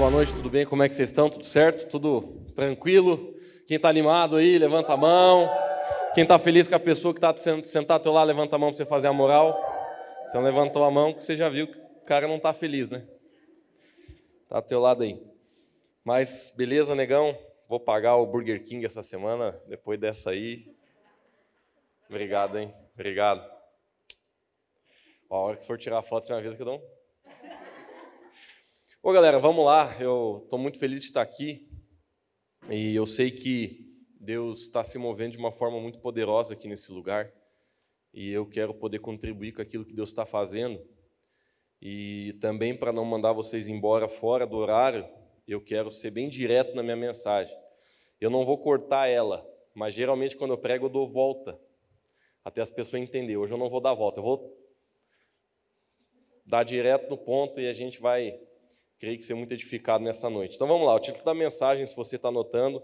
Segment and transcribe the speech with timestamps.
[0.00, 0.64] boa noite, tudo bem?
[0.64, 1.28] Como é que vocês estão?
[1.28, 1.86] Tudo certo?
[1.86, 2.22] Tudo
[2.54, 3.34] tranquilo?
[3.66, 5.46] Quem está animado aí, levanta a mão.
[6.14, 8.70] Quem está feliz com a pessoa que está sentada ao teu lado, levanta a mão
[8.70, 9.62] para você fazer a moral.
[10.24, 13.06] Você não levantou a mão, você já viu que o cara não está feliz, né?
[14.44, 15.22] Está ao teu lado aí.
[16.02, 17.38] Mas beleza, negão?
[17.68, 20.74] Vou pagar o Burger King essa semana, depois dessa aí.
[22.08, 22.72] Obrigado, hein?
[22.94, 23.46] Obrigado.
[25.28, 26.99] Ó, a hora que for tirar foto, você vai ver que eu dou um...
[29.02, 29.96] Ô galera, vamos lá.
[29.98, 31.66] Eu estou muito feliz de estar aqui
[32.68, 36.92] e eu sei que Deus está se movendo de uma forma muito poderosa aqui nesse
[36.92, 37.32] lugar
[38.12, 40.86] e eu quero poder contribuir com aquilo que Deus está fazendo.
[41.80, 45.08] E também para não mandar vocês embora fora do horário,
[45.48, 47.56] eu quero ser bem direto na minha mensagem.
[48.20, 51.58] Eu não vou cortar ela, mas geralmente quando eu prego eu dou volta
[52.44, 53.38] até as pessoas entenderem.
[53.38, 54.62] Hoje eu não vou dar volta, eu vou
[56.44, 58.38] dar direto no ponto e a gente vai
[59.00, 60.56] creio que ser muito edificado nessa noite.
[60.56, 62.82] Então vamos lá, o título da mensagem, se você está anotando,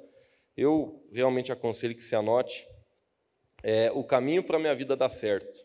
[0.57, 2.67] eu realmente aconselho que se anote.
[3.63, 5.65] É o caminho para a minha vida dar certo.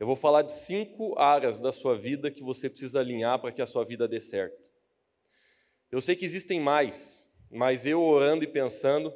[0.00, 3.62] Eu vou falar de cinco áreas da sua vida que você precisa alinhar para que
[3.62, 4.68] a sua vida dê certo.
[5.92, 9.14] Eu sei que existem mais, mas eu orando e pensando,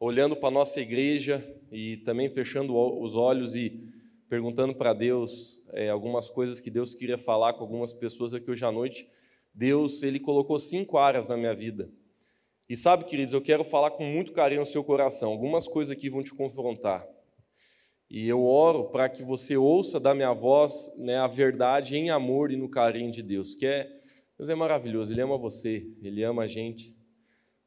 [0.00, 3.92] olhando para a nossa igreja e também fechando os olhos e
[4.26, 8.64] perguntando para Deus é, algumas coisas que Deus queria falar com algumas pessoas aqui hoje
[8.64, 9.06] à noite,
[9.54, 11.90] Deus, ele colocou cinco áreas na minha vida.
[12.68, 15.30] E sabe, queridos, eu quero falar com muito carinho no seu coração.
[15.30, 17.06] Algumas coisas aqui vão te confrontar.
[18.10, 22.50] E eu oro para que você ouça da minha voz né, a verdade em amor
[22.50, 23.90] e no carinho de Deus, que é,
[24.36, 26.96] Deus é maravilhoso, Ele ama você, Ele ama a gente.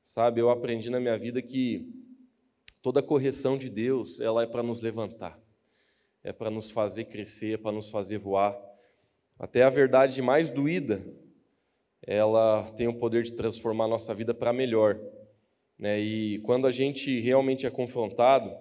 [0.04, 1.88] Sabe, eu aprendi na minha vida que
[2.82, 5.40] toda correção de Deus, ela é para nos levantar,
[6.24, 8.60] é para nos fazer crescer, é para nos fazer voar.
[9.38, 11.06] Até a verdade mais doída,
[12.06, 15.00] ela tem o poder de transformar a nossa vida para melhor.
[15.78, 16.00] Né?
[16.00, 18.56] E quando a gente realmente é confrontado,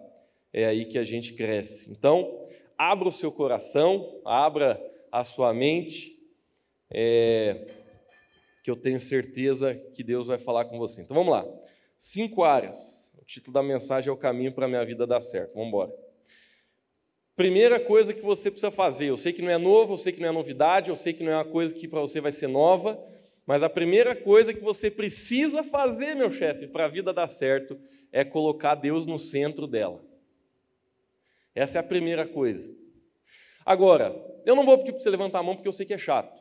[0.52, 1.90] é aí que a gente cresce.
[1.90, 4.80] Então, abra o seu coração, abra
[5.12, 6.18] a sua mente,
[6.90, 7.66] é,
[8.62, 11.02] que eu tenho certeza que Deus vai falar com você.
[11.02, 11.46] Então vamos lá.
[11.98, 13.14] Cinco áreas.
[13.20, 15.54] O título da mensagem é o caminho para a minha vida dar certo.
[15.54, 15.92] Vamos embora.
[17.36, 20.20] Primeira coisa que você precisa fazer, eu sei que não é novo, eu sei que
[20.20, 22.48] não é novidade, eu sei que não é uma coisa que para você vai ser
[22.48, 23.02] nova,
[23.50, 27.76] mas a primeira coisa que você precisa fazer, meu chefe, para a vida dar certo,
[28.12, 30.04] é colocar Deus no centro dela.
[31.52, 32.72] Essa é a primeira coisa.
[33.66, 34.14] Agora,
[34.46, 36.40] eu não vou pedir para você levantar a mão porque eu sei que é chato.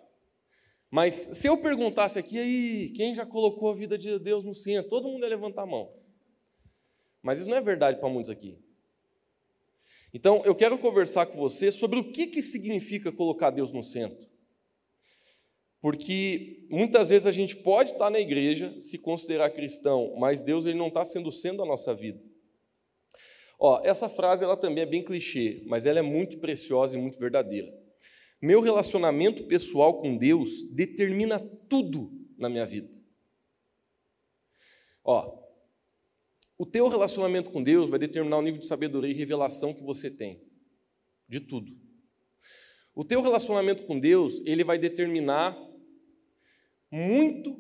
[0.92, 4.92] Mas se eu perguntasse aqui, aí, quem já colocou a vida de Deus no centro?
[4.92, 5.92] Todo mundo ia levantar a mão.
[7.24, 8.56] Mas isso não é verdade para muitos aqui.
[10.14, 14.30] Então, eu quero conversar com você sobre o que, que significa colocar Deus no centro.
[15.82, 20.78] Porque muitas vezes a gente pode estar na igreja, se considerar cristão, mas Deus ele
[20.78, 22.22] não está sendo sendo a nossa vida.
[23.58, 27.18] Ó, essa frase ela também é bem clichê, mas ela é muito preciosa e muito
[27.18, 27.74] verdadeira.
[28.42, 31.40] Meu relacionamento pessoal com Deus determina
[31.70, 32.90] tudo na minha vida.
[35.04, 35.40] Ó,
[36.58, 40.10] o teu relacionamento com Deus vai determinar o nível de sabedoria e revelação que você
[40.10, 40.42] tem,
[41.28, 41.72] de tudo.
[42.94, 45.58] O teu relacionamento com Deus, ele vai determinar
[46.92, 47.58] muito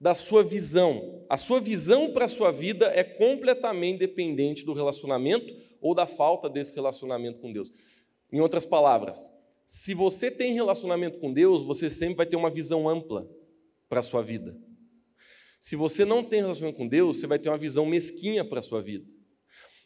[0.00, 1.24] da sua visão.
[1.28, 6.48] A sua visão para a sua vida é completamente dependente do relacionamento ou da falta
[6.48, 7.72] desse relacionamento com Deus.
[8.32, 9.30] Em outras palavras,
[9.66, 13.28] se você tem relacionamento com Deus, você sempre vai ter uma visão ampla
[13.88, 14.56] para a sua vida.
[15.60, 18.62] Se você não tem relacionamento com Deus, você vai ter uma visão mesquinha para a
[18.62, 19.06] sua vida.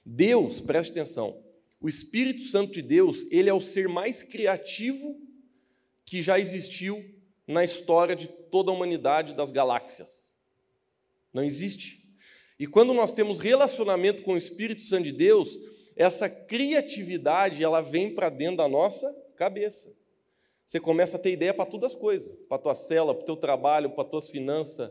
[0.07, 1.43] Deus, preste atenção,
[1.81, 5.21] o Espírito Santo de Deus, ele é o ser mais criativo
[6.07, 7.05] que já existiu
[7.47, 10.35] na história de toda a humanidade das galáxias.
[11.33, 12.03] Não existe.
[12.59, 15.59] E quando nós temos relacionamento com o Espírito Santo de Deus,
[15.97, 19.93] essa criatividade ela vem para dentro da nossa cabeça.
[20.65, 23.27] Você começa a ter ideia para todas as coisas, para a tua cela, para o
[23.27, 24.91] teu trabalho, para as tuas finanças,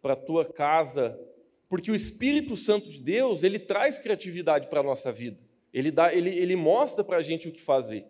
[0.00, 1.18] para a tua casa,
[1.68, 5.38] porque o Espírito Santo de Deus, ele traz criatividade para a nossa vida.
[5.72, 8.06] Ele, dá, ele, ele mostra para a gente o que fazer.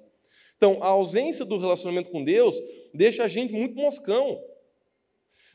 [0.62, 2.55] Então, a ausência do relacionamento com Deus
[2.94, 4.41] deixa a gente muito moscão.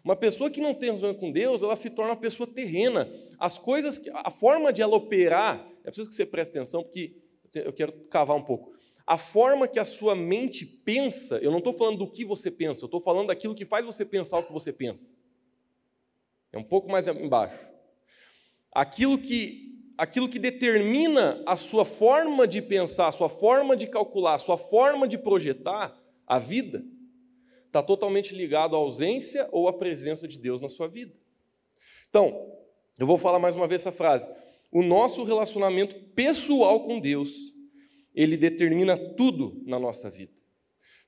[0.03, 3.09] Uma pessoa que não tem relacionamento com Deus, ela se torna uma pessoa terrena.
[3.39, 7.15] As coisas, a forma de ela operar, é preciso que você preste atenção, porque
[7.53, 8.73] eu quero cavar um pouco.
[9.05, 12.83] A forma que a sua mente pensa, eu não estou falando do que você pensa,
[12.83, 15.15] eu estou falando daquilo que faz você pensar o que você pensa.
[16.51, 17.65] É um pouco mais embaixo.
[18.73, 19.66] Aquilo que
[19.97, 24.57] aquilo que determina a sua forma de pensar, a sua forma de calcular, a sua
[24.57, 26.85] forma de projetar a vida,
[27.65, 31.13] está totalmente ligado à ausência ou à presença de Deus na sua vida.
[32.09, 32.53] Então,
[32.99, 34.29] eu vou falar mais uma vez essa frase.
[34.71, 37.53] O nosso relacionamento pessoal com Deus,
[38.13, 40.33] ele determina tudo na nossa vida.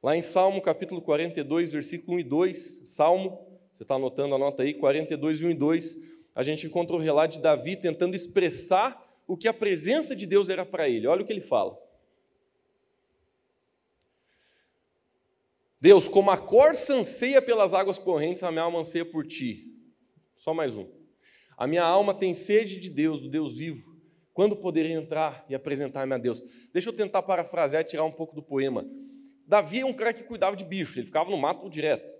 [0.01, 4.73] Lá em Salmo capítulo 42, versículo 1 e 2, Salmo, você está anotando, anota aí,
[4.73, 5.97] 42, 1 e 2,
[6.39, 10.47] a gente encontra o relato de Davi tentando expressar o que a presença de Deus
[10.47, 11.05] era para ele.
[11.05, 11.77] Olha o que ele fala.
[15.81, 19.67] Deus, como a corça anseia pelas águas correntes, a minha alma anseia por ti.
[20.37, 20.87] Só mais um.
[21.57, 23.99] A minha alma tem sede de Deus, do Deus vivo.
[24.33, 26.41] Quando poderei entrar e apresentar-me a Deus?
[26.71, 28.89] Deixa eu tentar parafrasear e tirar um pouco do poema.
[29.45, 32.18] Davi é um cara que cuidava de bicho, ele ficava no mato direto.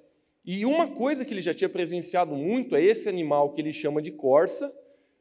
[0.52, 4.02] E uma coisa que ele já tinha presenciado muito é esse animal que ele chama
[4.02, 4.76] de corça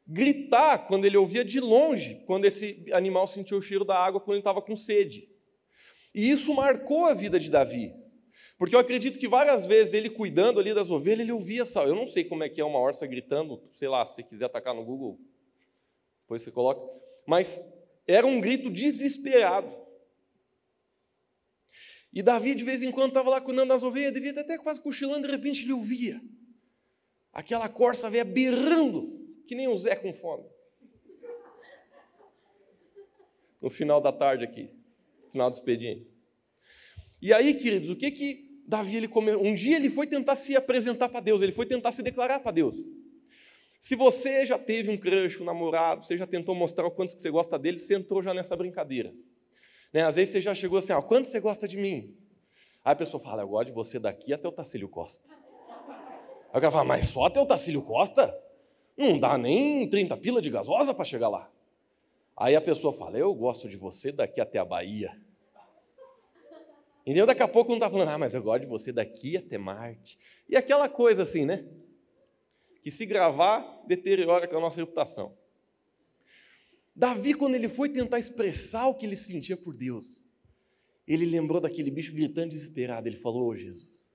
[0.07, 4.37] gritar quando ele ouvia de longe, quando esse animal sentiu o cheiro da água quando
[4.37, 5.29] ele estava com sede.
[6.15, 7.93] E isso marcou a vida de Davi.
[8.57, 11.83] Porque eu acredito que várias vezes ele cuidando ali das ovelhas, ele ouvia essa.
[11.83, 14.45] Eu não sei como é que é uma orça gritando, sei lá, se você quiser
[14.45, 15.19] atacar no Google,
[16.23, 16.83] depois você coloca.
[17.27, 17.61] Mas
[18.07, 19.71] era um grito desesperado.
[22.11, 24.81] E Davi, de vez em quando, estava lá cuidando das ovelhas, devia estar até quase
[24.81, 26.19] cochilando, de repente ele ouvia
[27.31, 29.17] aquela corça velha berrando,
[29.47, 30.45] que nem o Zé com fome.
[33.61, 34.69] No final da tarde aqui,
[35.31, 36.07] final do expediente.
[37.21, 39.35] E aí, queridos, o que que Davi, ele come...
[39.35, 42.51] um dia ele foi tentar se apresentar para Deus, ele foi tentar se declarar para
[42.51, 42.75] Deus.
[43.79, 47.21] Se você já teve um crush, um namorado, você já tentou mostrar o quanto que
[47.21, 49.13] você gosta dele, você entrou já nessa brincadeira.
[49.91, 50.03] Né?
[50.03, 52.15] Às vezes você já chegou assim, ó, quanto você gosta de mim?
[52.83, 55.27] Aí a pessoa fala, eu gosto de você daqui até o Tacílio Costa.
[56.51, 58.35] Aí o cara fala, mas só até o Tacílio Costa?
[58.97, 61.49] Não dá nem 30 pila de gasosa para chegar lá.
[62.35, 65.11] Aí a pessoa fala, eu gosto de você daqui até a Bahia.
[67.01, 67.25] Entendeu?
[67.25, 70.17] Daqui a pouco não está falando, ah, mas eu gosto de você daqui até Marte.
[70.47, 71.67] E aquela coisa assim, né?
[72.81, 75.35] Que se gravar, deteriora com a nossa reputação.
[76.99, 80.21] Davi, quando ele foi tentar expressar o que ele sentia por Deus,
[81.07, 83.07] ele lembrou daquele bicho gritando desesperado.
[83.07, 84.11] Ele falou: Ô oh, Jesus,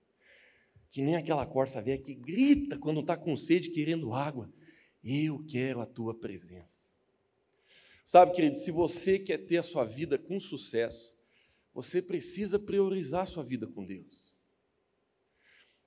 [0.90, 4.52] que nem aquela corça velha que grita quando está com sede querendo água.
[5.02, 6.90] Eu quero a tua presença.
[8.04, 11.14] Sabe, querido, se você quer ter a sua vida com sucesso,
[11.72, 14.36] você precisa priorizar a sua vida com Deus.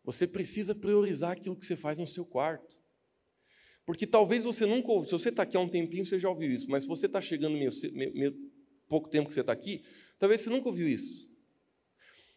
[0.04, 2.77] Você precisa priorizar aquilo que você faz no seu quarto.
[3.88, 6.52] Porque talvez você nunca ouviu, se você está aqui há um tempinho, você já ouviu
[6.52, 8.52] isso, mas se você está chegando meio, meio, meio
[8.86, 9.82] pouco tempo que você está aqui,
[10.20, 11.26] talvez você nunca ouviu isso.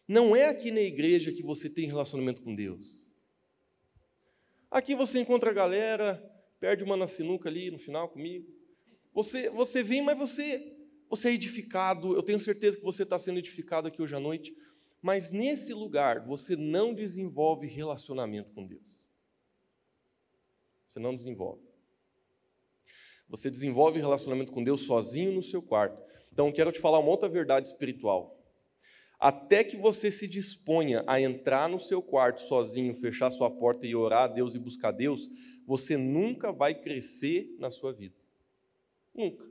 [0.07, 3.05] Não é aqui na igreja que você tem relacionamento com Deus.
[4.71, 6.23] Aqui você encontra a galera,
[6.57, 8.47] perde uma na sinuca ali no final comigo.
[9.13, 10.77] Você, você vem, mas você
[11.09, 14.55] você é edificado, eu tenho certeza que você está sendo edificado aqui hoje à noite,
[15.01, 18.90] mas nesse lugar você não desenvolve relacionamento com Deus.
[20.91, 21.61] Você não desenvolve.
[23.29, 25.97] Você desenvolve relacionamento com Deus sozinho no seu quarto.
[26.33, 28.37] Então, quero te falar uma outra verdade espiritual.
[29.17, 33.95] Até que você se disponha a entrar no seu quarto sozinho, fechar sua porta e
[33.95, 35.29] orar a Deus e buscar Deus,
[35.65, 38.17] você nunca vai crescer na sua vida.
[39.15, 39.49] Nunca.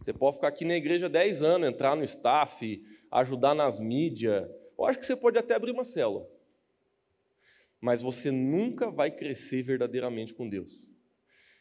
[0.00, 4.50] Você pode ficar aqui na igreja 10 anos, entrar no staff, ajudar nas mídias.
[4.76, 6.28] Eu acho que você pode até abrir uma célula.
[7.84, 10.82] Mas você nunca vai crescer verdadeiramente com Deus.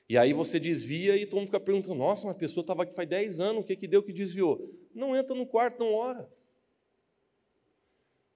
[0.08, 3.10] E aí você desvia e todo mundo fica perguntando: nossa, uma pessoa estava aqui faz
[3.10, 4.74] 10 anos, o que, que deu que desviou?
[4.96, 6.32] Não entra no quarto, não ora.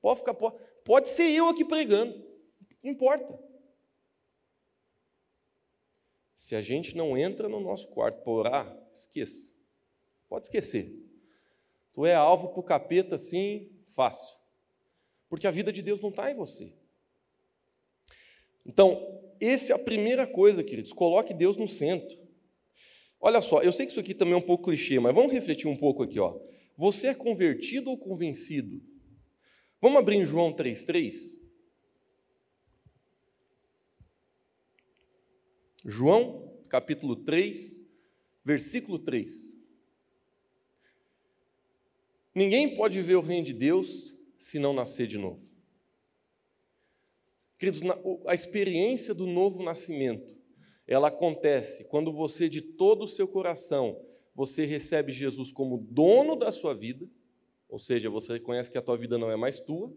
[0.01, 2.21] Pode ficar, pode, pode ser eu aqui pregando,
[2.83, 3.39] não importa.
[6.35, 9.55] Se a gente não entra no nosso quarto para orar, esqueça.
[10.27, 10.93] Pode esquecer.
[11.93, 14.37] Tu é alvo para o capeta assim, fácil.
[15.29, 16.76] Porque a vida de Deus não está em você.
[18.67, 20.91] Então, essa é a primeira coisa, queridos.
[20.91, 22.17] Coloque Deus no centro.
[23.19, 25.67] Olha só, eu sei que isso aqui também é um pouco clichê, mas vamos refletir
[25.67, 26.19] um pouco aqui.
[26.19, 26.39] Ó.
[26.75, 28.81] Você é convertido ou convencido?
[29.81, 31.37] Vamos abrir em João 3,3?
[35.85, 37.81] João, capítulo 3,
[38.43, 39.55] versículo 3.
[42.35, 45.46] Ninguém pode ver o reino de Deus se não nascer de novo.
[47.57, 47.81] Queridos,
[48.25, 50.35] a experiência do novo nascimento,
[50.87, 53.99] ela acontece quando você, de todo o seu coração,
[54.35, 57.07] você recebe Jesus como dono da sua vida,
[57.67, 59.91] ou seja, você reconhece que a tua vida não é mais tua,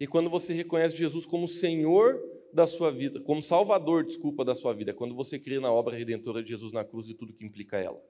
[0.00, 2.20] e quando você reconhece Jesus como Senhor
[2.52, 5.94] da sua vida, como Salvador, desculpa, da sua vida, é quando você crê na obra
[5.94, 8.02] redentora de Jesus na cruz e tudo que implica ela.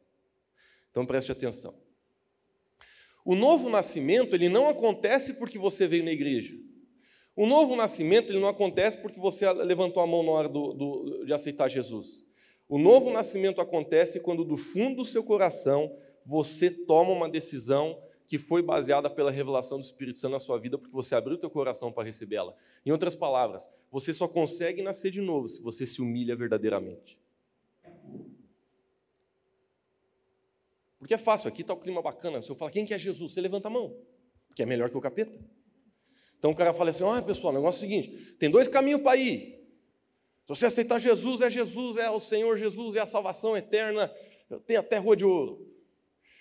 [0.90, 1.74] Então preste atenção.
[3.24, 6.56] O novo nascimento, ele não acontece porque você veio na igreja.
[7.36, 11.24] O novo nascimento ele não acontece porque você levantou a mão na hora do, do,
[11.26, 12.24] de aceitar Jesus.
[12.66, 18.38] O novo nascimento acontece quando, do fundo do seu coração, você toma uma decisão que
[18.38, 21.50] foi baseada pela revelação do Espírito Santo na sua vida, porque você abriu o teu
[21.50, 22.54] coração para recebê-la.
[22.84, 27.18] Em outras palavras, você só consegue nascer de novo se você se humilha verdadeiramente.
[30.98, 32.42] Porque é fácil, aqui está o clima bacana.
[32.42, 33.32] Se eu falar, quem que é Jesus?
[33.32, 33.96] Você levanta a mão,
[34.48, 35.38] porque é melhor que o capeta.
[36.46, 39.02] Então o cara fala assim: olha pessoal, o negócio é o seguinte: tem dois caminhos
[39.02, 39.56] para ir.
[40.44, 44.08] Se você aceitar Jesus, é Jesus, é o Senhor Jesus, é a salvação eterna,
[44.64, 45.66] tem até rua de ouro.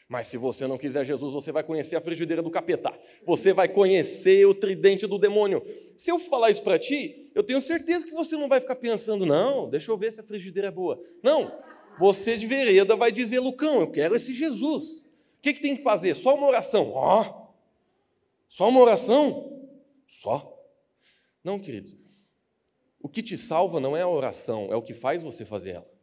[0.08, 2.94] Mas se você não quiser Jesus, você vai conhecer a frigideira do capeta.
[3.26, 5.66] Você vai conhecer o tridente do demônio.
[5.98, 9.26] Se eu falar isso para ti, eu tenho certeza que você não vai ficar pensando,
[9.26, 11.02] não, deixa eu ver se a frigideira é boa.
[11.24, 11.52] Não,
[11.98, 15.00] você de vereda vai dizer, Lucão, eu quero esse Jesus.
[15.00, 16.14] O que, que tem que fazer?
[16.14, 16.92] Só uma oração.
[16.94, 17.46] Ó, oh,
[18.48, 19.55] só uma oração?
[20.08, 20.58] Só.
[21.44, 21.98] Não, queridos.
[23.00, 25.96] O que te salva não é a oração, é o que faz você fazer ela.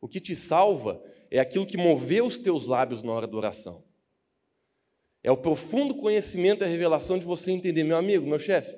[0.00, 3.84] O que te salva é aquilo que moveu os teus lábios na hora da oração.
[5.22, 8.76] É o profundo conhecimento e a revelação de você entender, meu amigo, meu chefe,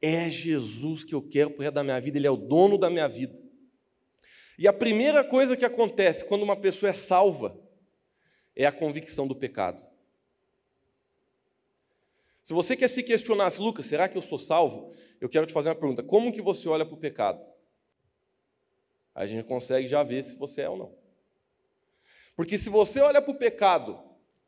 [0.00, 3.08] é Jesus que eu quero para da minha vida, Ele é o dono da minha
[3.08, 3.38] vida.
[4.58, 7.58] E a primeira coisa que acontece quando uma pessoa é salva
[8.54, 9.82] é a convicção do pecado.
[12.42, 14.92] Se você quer se questionar, Lucas, será que eu sou salvo?
[15.20, 17.44] Eu quero te fazer uma pergunta: como que você olha para o pecado?
[19.14, 20.94] A gente consegue já ver se você é ou não.
[22.34, 24.02] Porque se você olha para o pecado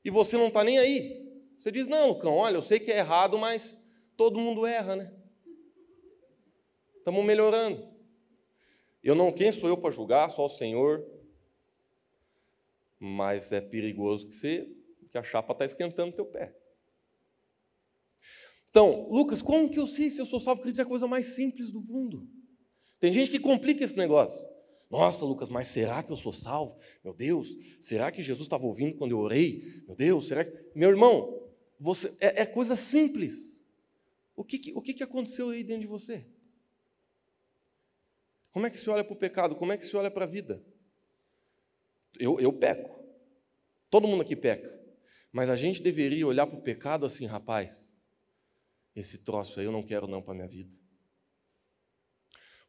[0.05, 1.25] e você não está nem aí,
[1.59, 3.81] você diz: Não, Lucão, olha, eu sei que é errado, mas
[4.17, 5.13] todo mundo erra, né?
[6.97, 7.95] Estamos melhorando.
[9.03, 10.31] Eu não, quem sou eu para julgar?
[10.31, 11.07] Só o Senhor.
[12.99, 14.69] Mas é perigoso que você,
[15.11, 16.57] que a chapa está esquentando teu pé.
[18.75, 20.61] Então, Lucas, como que eu sei se eu sou salvo?
[20.61, 22.29] Queridos, é a coisa mais simples do mundo.
[22.99, 24.37] Tem gente que complica esse negócio.
[24.91, 26.77] Nossa, Lucas, mas será que eu sou salvo?
[27.05, 29.63] Meu Deus, será que Jesus estava ouvindo quando eu orei?
[29.87, 30.53] Meu Deus, será que.
[30.75, 31.41] Meu irmão,
[31.79, 33.63] você é, é coisa simples.
[34.35, 36.27] O, que, o que, que aconteceu aí dentro de você?
[38.51, 39.55] Como é que se olha para o pecado?
[39.55, 40.61] Como é que se olha para a vida?
[42.19, 42.91] Eu, eu peco.
[43.89, 44.77] Todo mundo aqui peca.
[45.31, 47.94] Mas a gente deveria olhar para o pecado assim, rapaz.
[48.95, 50.71] Esse troço aí eu não quero não para minha vida.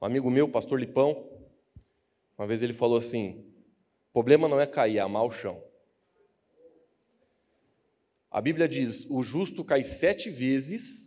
[0.01, 1.29] Um amigo meu, pastor Lipão,
[2.37, 3.53] uma vez ele falou assim:
[4.09, 5.63] o problema não é cair, é amar o chão.
[8.29, 11.04] A Bíblia diz: o justo cai sete vezes,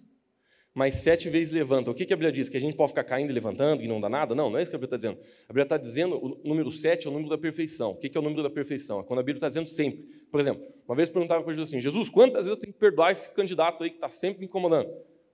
[0.78, 1.90] mas sete vezes levanta.
[1.90, 2.48] O que a Bíblia diz?
[2.48, 4.32] Que a gente pode ficar caindo e levantando e não dá nada?
[4.32, 5.18] Não, não é isso que a Bíblia está dizendo.
[5.44, 7.90] A Bíblia está dizendo o número sete é o número da perfeição.
[7.90, 9.00] O que é o número da perfeição?
[9.00, 10.02] É quando a Bíblia está dizendo sempre.
[10.30, 13.10] Por exemplo, uma vez perguntaram para Jesus assim: Jesus, quantas vezes eu tenho que perdoar
[13.10, 14.88] esse candidato aí que está sempre me incomodando?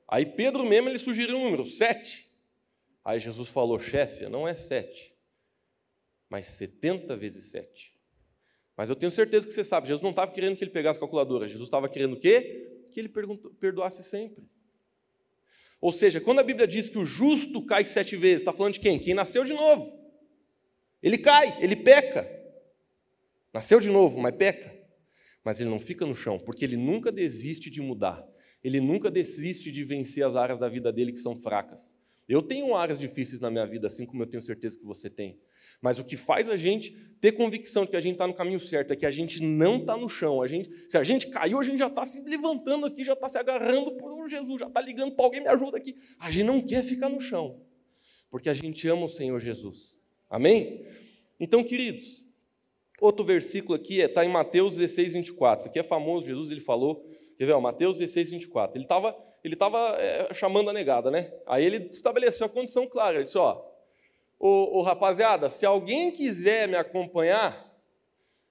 [0.09, 2.27] Aí Pedro mesmo ele sugeriu um número, sete.
[3.05, 5.15] Aí Jesus falou: chefe, não é sete
[6.35, 7.95] mas 70 vezes 7.
[8.77, 11.01] Mas eu tenho certeza que você sabe, Jesus não estava querendo que ele pegasse a
[11.01, 12.83] calculadora, Jesus estava querendo o quê?
[12.93, 14.45] Que ele perdoasse sempre.
[15.85, 18.81] Ou seja, quando a Bíblia diz que o justo cai sete vezes, está falando de
[18.81, 18.99] quem?
[18.99, 19.93] Quem nasceu de novo.
[21.03, 22.27] Ele cai, ele peca.
[23.53, 24.75] Nasceu de novo, mas peca.
[25.45, 28.27] Mas ele não fica no chão, porque ele nunca desiste de mudar.
[28.63, 31.93] Ele nunca desiste de vencer as áreas da vida dele que são fracas.
[32.27, 35.39] Eu tenho áreas difíceis na minha vida, assim como eu tenho certeza que você tem.
[35.85, 38.59] Mas o que faz a gente ter convicção de que a gente está no caminho
[38.59, 40.41] certo é que a gente não está no chão.
[40.41, 43.29] A gente, se a gente caiu, a gente já está se levantando aqui, já está
[43.29, 45.95] se agarrando por Jesus, já está ligando para alguém me ajuda aqui.
[46.19, 47.61] A gente não quer ficar no chão,
[48.31, 49.99] porque a gente ama o Senhor Jesus.
[50.31, 50.87] Amém?
[51.39, 52.25] Então, queridos,
[52.99, 55.65] outro versículo aqui está é, em Mateus 16, 24.
[55.65, 57.07] Isso aqui é famoso, Jesus ele falou.
[57.37, 57.53] Quer ver?
[57.53, 58.79] Ó, Mateus 16, 24.
[58.79, 59.15] Ele estava
[59.45, 61.31] ele tava, é, chamando a negada, né?
[61.47, 63.17] Aí ele estabeleceu a condição clara.
[63.17, 63.74] Ele disse: Ó,
[64.39, 67.73] ô, ô rapaziada, se alguém quiser me acompanhar,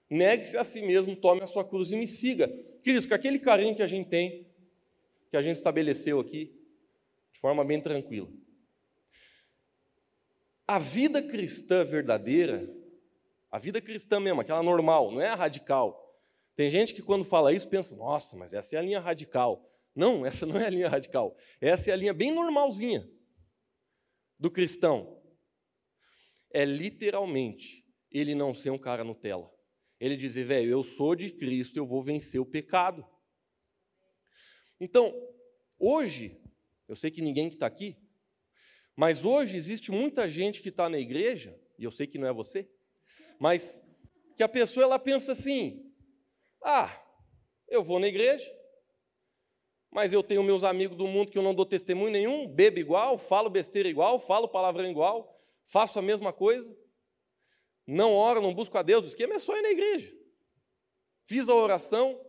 [0.10, 2.48] negue-se a si mesmo, tome a sua cruz e me siga.
[2.82, 4.48] Queridos, com aquele carinho que a gente tem,
[5.30, 6.54] que a gente estabeleceu aqui,
[7.32, 8.30] de forma bem tranquila.
[10.68, 12.70] A vida cristã verdadeira,
[13.52, 16.18] a vida cristã mesmo, aquela normal, não é a radical.
[16.56, 19.68] Tem gente que quando fala isso pensa, nossa, mas essa é a linha radical.
[19.96, 21.36] Não, essa não é a linha radical.
[21.60, 23.08] Essa é a linha bem normalzinha
[24.40, 25.23] do cristão
[26.54, 29.52] é literalmente ele não ser um cara Nutella.
[30.00, 33.06] Ele dizer, velho, eu sou de Cristo, eu vou vencer o pecado.
[34.80, 35.14] Então,
[35.80, 36.40] hoje,
[36.88, 37.98] eu sei que ninguém que está aqui,
[38.96, 42.34] mas hoje existe muita gente que está na igreja, e eu sei que não é
[42.34, 42.70] você,
[43.40, 43.82] mas
[44.38, 45.92] que a pessoa ela pensa assim:
[46.62, 47.02] ah,
[47.68, 48.52] eu vou na igreja,
[49.90, 53.18] mas eu tenho meus amigos do mundo que eu não dou testemunho nenhum, bebo igual,
[53.18, 55.34] falo besteira igual, falo palavrão igual,
[55.65, 56.75] faço a mesma coisa,
[57.86, 60.13] não oro, não busco a Deus, o esquema é só ir na igreja.
[61.25, 62.20] Fiz a oração,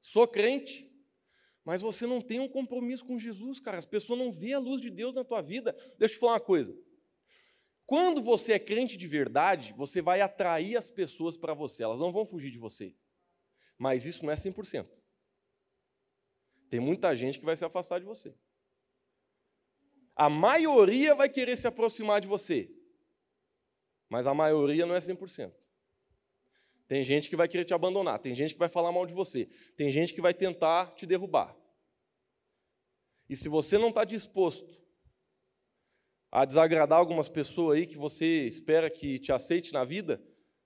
[0.00, 0.90] sou crente,
[1.64, 3.78] mas você não tem um compromisso com Jesus, cara.
[3.78, 5.72] As pessoas não vêem a luz de Deus na tua vida.
[5.98, 6.76] Deixa eu te falar uma coisa.
[7.86, 12.12] Quando você é crente de verdade, você vai atrair as pessoas para você, elas não
[12.12, 12.94] vão fugir de você.
[13.76, 14.88] Mas isso não é 100%.
[16.68, 18.34] Tem muita gente que vai se afastar de você.
[20.14, 22.70] A maioria vai querer se aproximar de você,
[24.10, 25.52] mas a maioria não é 100%.
[26.88, 29.48] Tem gente que vai querer te abandonar, tem gente que vai falar mal de você,
[29.76, 31.56] tem gente que vai tentar te derrubar.
[33.28, 34.82] E se você não está disposto
[36.32, 40.20] a desagradar algumas pessoas aí que você espera que te aceite na vida,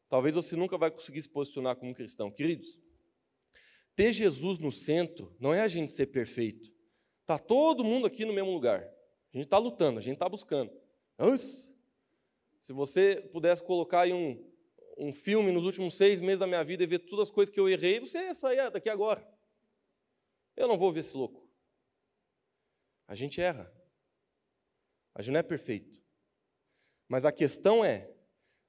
[0.08, 2.30] talvez você nunca vai conseguir se posicionar como cristão.
[2.30, 2.78] Queridos,
[3.94, 6.72] ter Jesus no centro não é a gente ser perfeito.
[7.20, 8.80] Está todo mundo aqui no mesmo lugar.
[8.80, 10.72] A gente está lutando, a gente está buscando.
[11.18, 11.73] Nossa,
[12.64, 14.42] se você pudesse colocar aí um,
[14.96, 17.60] um filme nos últimos seis meses da minha vida e ver todas as coisas que
[17.60, 19.22] eu errei, você ia sair daqui agora.
[20.56, 21.46] Eu não vou ver esse louco.
[23.06, 23.70] A gente erra.
[25.14, 26.02] A gente não é perfeito.
[27.06, 28.10] Mas a questão é,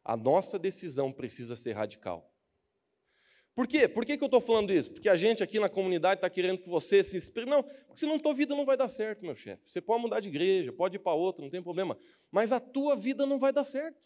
[0.03, 2.34] a nossa decisão precisa ser radical.
[3.55, 3.87] Por quê?
[3.87, 4.91] Por que, que eu estou falando isso?
[4.91, 7.45] Porque a gente aqui na comunidade está querendo que você se inspire.
[7.45, 9.63] Não, porque senão tua vida não vai dar certo, meu chefe.
[9.65, 11.97] Você pode mudar de igreja, pode ir para outra, não tem problema.
[12.29, 13.97] Mas a tua vida não vai dar certo.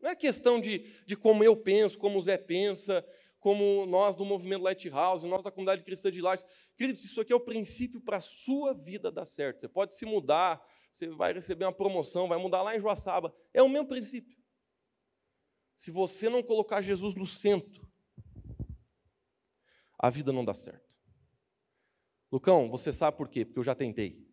[0.00, 3.04] Não é questão de, de como eu penso, como o Zé pensa,
[3.40, 6.46] como nós do movimento Lighthouse, nós da comunidade cristã de Lages.
[6.76, 9.62] Queridos, isso aqui é o princípio para a sua vida dar certo.
[9.62, 13.34] Você pode se mudar, você vai receber uma promoção, vai mudar lá em Joaçaba.
[13.52, 14.38] É o mesmo princípio.
[15.74, 17.89] Se você não colocar Jesus no centro,
[20.00, 20.98] a vida não dá certo.
[22.32, 23.44] Lucão, você sabe por quê?
[23.44, 24.26] Porque eu já tentei.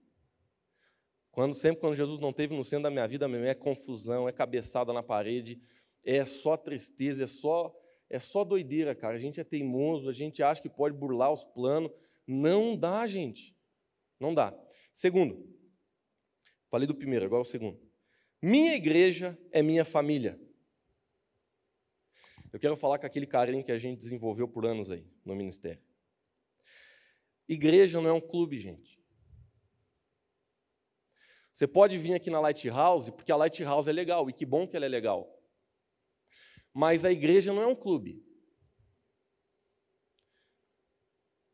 [1.31, 4.93] Quando, sempre quando Jesus não teve no centro da minha vida, é confusão, é cabeçada
[4.93, 5.61] na parede,
[6.03, 7.75] é só tristeza, é só
[8.09, 9.15] é só doideira, cara.
[9.15, 11.91] A gente é teimoso, a gente acha que pode burlar os planos.
[12.25, 13.53] Não dá, gente.
[14.17, 14.57] Não dá.
[14.93, 15.45] Segundo,
[16.69, 17.77] falei do primeiro, agora o segundo.
[18.41, 20.39] Minha igreja é minha família.
[22.51, 25.81] Eu quero falar com aquele carinho que a gente desenvolveu por anos aí no ministério.
[27.47, 28.97] Igreja não é um clube, gente.
[31.51, 34.75] Você pode vir aqui na Lighthouse, porque a Lighthouse é legal, e que bom que
[34.75, 35.27] ela é legal.
[36.73, 38.23] Mas a igreja não é um clube.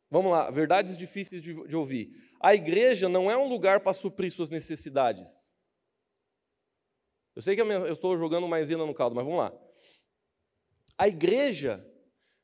[0.09, 2.11] Vamos lá, verdades difíceis de, de ouvir.
[2.39, 5.31] A igreja não é um lugar para suprir suas necessidades.
[7.35, 9.72] Eu sei que eu estou jogando maisena no caldo, mas vamos lá.
[10.97, 11.85] A igreja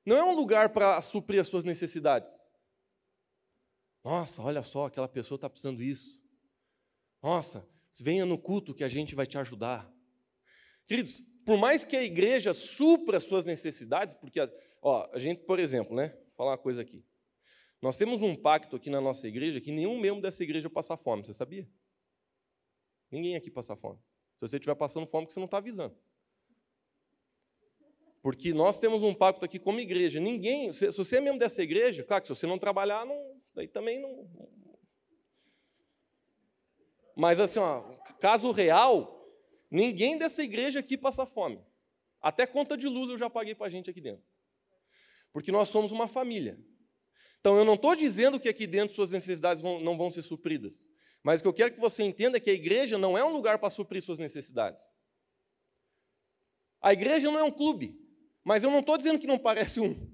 [0.05, 2.33] não é um lugar para suprir as suas necessidades.
[4.03, 6.19] Nossa, olha só, aquela pessoa está precisando disso.
[7.21, 7.67] Nossa,
[8.01, 9.91] venha no culto que a gente vai te ajudar.
[10.87, 14.39] Queridos, por mais que a igreja supra as suas necessidades, porque,
[14.81, 17.05] ó, a gente, por exemplo, né, vou falar uma coisa aqui.
[17.81, 21.25] Nós temos um pacto aqui na nossa igreja que nenhum membro dessa igreja passa fome,
[21.25, 21.69] você sabia?
[23.11, 23.99] Ninguém aqui passa fome.
[24.35, 25.95] Se você estiver passando fome, que você não está avisando.
[28.21, 30.19] Porque nós temos um pacto aqui como igreja.
[30.19, 33.67] Ninguém, se você é membro dessa igreja, claro que se você não trabalhar, não, daí
[33.67, 34.29] também não.
[37.15, 37.81] Mas assim, ó,
[38.19, 39.25] caso real,
[39.71, 41.63] ninguém dessa igreja aqui passa fome.
[42.21, 44.23] Até conta de luz eu já paguei para a gente aqui dentro.
[45.31, 46.59] Porque nós somos uma família.
[47.39, 50.85] Então eu não estou dizendo que aqui dentro suas necessidades vão, não vão ser supridas.
[51.23, 53.31] Mas o que eu quero que você entenda é que a igreja não é um
[53.31, 54.83] lugar para suprir suas necessidades.
[56.81, 58.08] A igreja não é um clube.
[58.43, 60.09] Mas eu não estou dizendo que não parece um.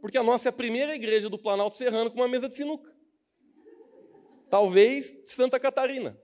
[0.00, 2.92] Porque a nossa é a primeira igreja do Planalto Serrano com uma mesa de sinuca.
[4.48, 6.18] Talvez de Santa Catarina.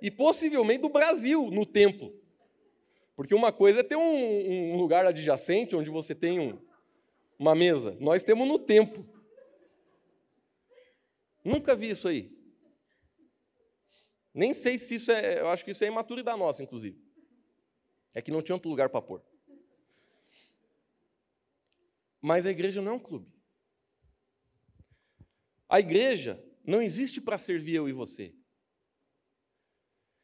[0.00, 2.12] E possivelmente do Brasil, no templo.
[3.16, 6.58] Porque uma coisa é ter um, um lugar adjacente onde você tem um,
[7.38, 7.96] uma mesa.
[8.00, 9.08] Nós temos no templo.
[11.44, 12.30] Nunca vi isso aí.
[14.34, 15.40] Nem sei se isso é.
[15.40, 16.98] Eu acho que isso é imaturidade nossa, inclusive.
[18.14, 19.22] É que não tinha outro lugar para pôr.
[22.22, 23.30] Mas a igreja não é um clube.
[25.68, 28.32] A igreja não existe para servir eu e você.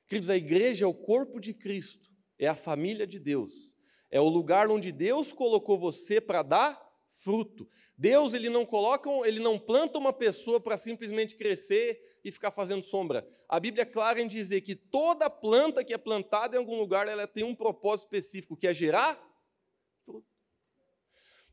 [0.07, 3.77] Queridos, a igreja é o corpo de Cristo, é a família de Deus,
[4.11, 7.69] é o lugar onde Deus colocou você para dar fruto.
[7.97, 12.83] Deus ele não coloca, ele não planta uma pessoa para simplesmente crescer e ficar fazendo
[12.83, 13.27] sombra.
[13.49, 17.09] A Bíblia é clara em dizer que toda planta que é plantada em algum lugar,
[17.09, 19.28] ela tem um propósito específico, que é gerar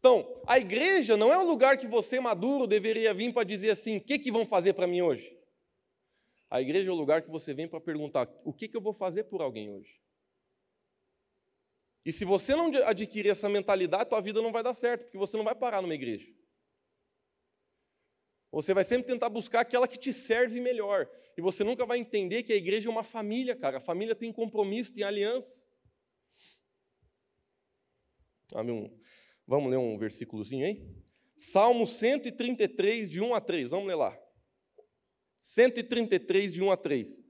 [0.06, 3.98] Então, a igreja não é um lugar que você, maduro, deveria vir para dizer assim:
[3.98, 5.36] o que, que vão fazer para mim hoje?
[6.48, 8.94] A igreja é o lugar que você vem para perguntar: o que, que eu vou
[8.94, 10.00] fazer por alguém hoje?
[12.06, 15.38] E se você não adquirir essa mentalidade, tua vida não vai dar certo, porque você
[15.38, 16.32] não vai parar numa igreja.
[18.52, 21.10] Você vai sempre tentar buscar aquela que te serve melhor.
[21.36, 23.80] E você nunca vai entender que a igreja é uma família, cara.
[23.80, 25.66] A família tem compromisso, tem aliança.
[29.48, 30.84] Vamos ler um versículozinho aí?
[31.38, 33.70] Salmo 133, de 1 a 3.
[33.70, 34.18] Vamos ler lá.
[35.42, 37.26] 133, de 1 a 3.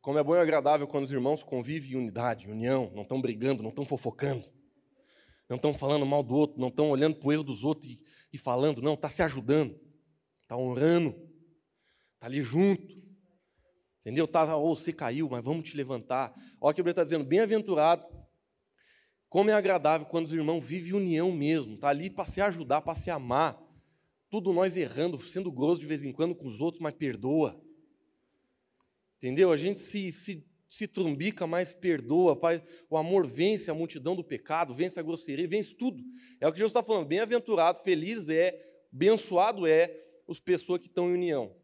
[0.00, 3.62] Como é bom e agradável quando os irmãos convivem em unidade, união, não estão brigando,
[3.62, 4.48] não estão fofocando,
[5.46, 8.02] não estão falando mal do outro, não estão olhando para o erro dos outros e,
[8.32, 9.78] e falando, não, está se ajudando,
[10.44, 11.27] está honrando,
[12.18, 12.98] está ali junto.
[14.00, 14.26] Entendeu?
[14.26, 16.34] Tá, oh, você caiu, mas vamos te levantar.
[16.60, 18.06] Olha o que o Bíblia está dizendo, bem-aventurado.
[19.28, 22.94] Como é agradável quando os irmãos vivem união mesmo, está ali para se ajudar, para
[22.94, 23.58] se amar.
[24.30, 27.60] Tudo nós errando, sendo grosso de vez em quando com os outros, mas perdoa.
[29.18, 29.52] Entendeu?
[29.52, 32.38] A gente se, se, se trumbica, mas perdoa.
[32.38, 32.64] Pai.
[32.88, 36.02] O amor vence a multidão do pecado, vence a grosseria, vence tudo.
[36.40, 37.06] É o que Jesus está falando.
[37.06, 38.58] Bem-aventurado, feliz é,
[38.90, 39.94] abençoado é
[40.26, 41.57] os pessoas que estão em união.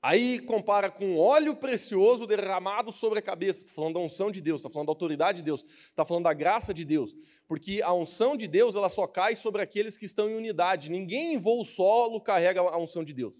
[0.00, 3.64] Aí compara com óleo precioso derramado sobre a cabeça.
[3.64, 6.32] Está falando da unção de Deus, está falando da autoridade de Deus, está falando da
[6.32, 7.16] graça de Deus.
[7.48, 10.88] Porque a unção de Deus ela só cai sobre aqueles que estão em unidade.
[10.88, 13.34] Ninguém em voo solo carrega a unção de Deus.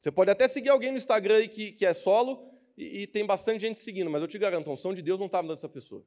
[0.00, 3.26] Você pode até seguir alguém no Instagram aí que, que é solo e, e tem
[3.26, 5.68] bastante gente seguindo, mas eu te garanto, a unção de Deus não está dando essa
[5.68, 6.04] pessoa.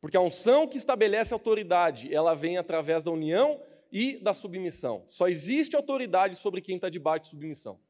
[0.00, 5.04] Porque a unção que estabelece a autoridade, ela vem através da união e da submissão.
[5.08, 7.80] Só existe autoridade sobre quem está debaixo de submissão.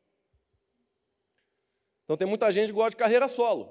[2.09, 3.71] Então tem muita gente que gosta de carreira solo.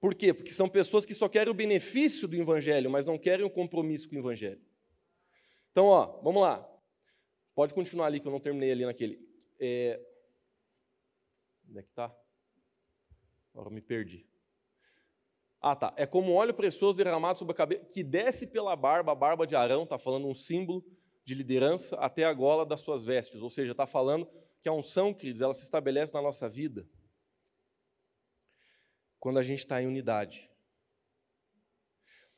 [0.00, 0.34] Por quê?
[0.34, 4.08] Porque são pessoas que só querem o benefício do Evangelho, mas não querem o compromisso
[4.08, 4.60] com o Evangelho.
[5.70, 6.68] Então, ó, vamos lá.
[7.54, 9.24] Pode continuar ali, que eu não terminei ali naquele.
[9.60, 10.04] É...
[11.68, 12.12] Onde é que está?
[13.54, 14.26] Agora eu me perdi.
[15.60, 15.94] Ah, tá.
[15.96, 19.54] É como óleo precioso derramado sobre a cabeça, que desce pela barba, a barba de
[19.54, 20.84] Arão, está falando um símbolo
[21.24, 23.40] de liderança, até a gola das suas vestes.
[23.40, 24.28] Ou seja, está falando
[24.66, 26.90] que a unção, queridos, ela se estabelece na nossa vida
[29.20, 30.50] quando a gente está em unidade.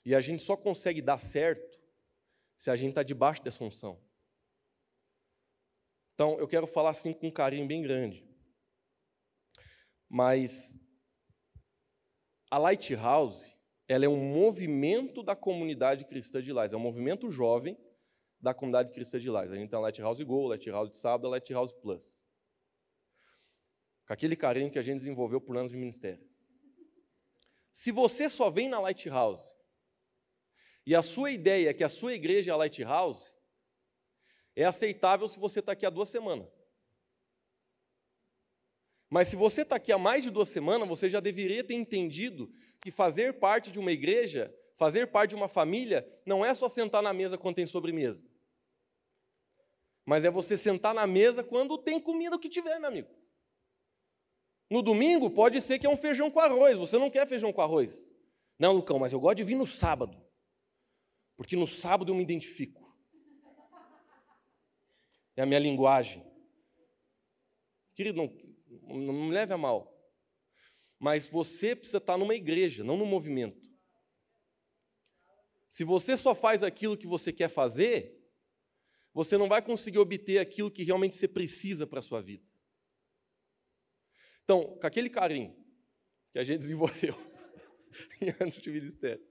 [0.04, 1.80] E a gente só consegue dar certo
[2.54, 3.98] se a gente está debaixo dessa unção.
[6.12, 8.28] Então, eu quero falar assim com um carinho bem grande.
[10.06, 10.78] Mas
[12.50, 13.56] a Lighthouse,
[13.88, 17.74] ela é um movimento da comunidade cristã de Lais, é um movimento jovem
[18.40, 19.50] da comunidade cristã de Lais.
[19.50, 22.16] A gente tem a Lighthouse Go, Lighthouse de Sábado, a Lighthouse Plus.
[24.06, 26.26] Com aquele carinho que a gente desenvolveu por anos de ministério.
[27.72, 29.44] Se você só vem na Lighthouse
[30.86, 33.32] e a sua ideia é que a sua igreja é a Lighthouse,
[34.56, 36.48] é aceitável se você está aqui há duas semanas.
[39.10, 42.50] Mas se você está aqui há mais de duas semanas, você já deveria ter entendido
[42.80, 47.02] que fazer parte de uma igreja, fazer parte de uma família, não é só sentar
[47.02, 48.26] na mesa quando tem sobremesa.
[50.06, 53.10] Mas é você sentar na mesa quando tem comida que tiver, meu amigo.
[54.70, 56.78] No domingo pode ser que é um feijão com arroz.
[56.78, 58.08] Você não quer feijão com arroz.
[58.58, 60.16] Não, Lucão, mas eu gosto de vir no sábado.
[61.36, 62.88] Porque no sábado eu me identifico
[65.40, 66.24] é a minha linguagem.
[67.94, 69.96] Querido, não, não me leve a mal.
[70.98, 73.67] Mas você precisa estar numa igreja, não num movimento.
[75.68, 78.18] Se você só faz aquilo que você quer fazer,
[79.12, 82.44] você não vai conseguir obter aquilo que realmente você precisa para a sua vida.
[84.44, 85.54] Então, com aquele carinho
[86.32, 87.14] que a gente desenvolveu
[88.20, 89.24] em anos de ministério,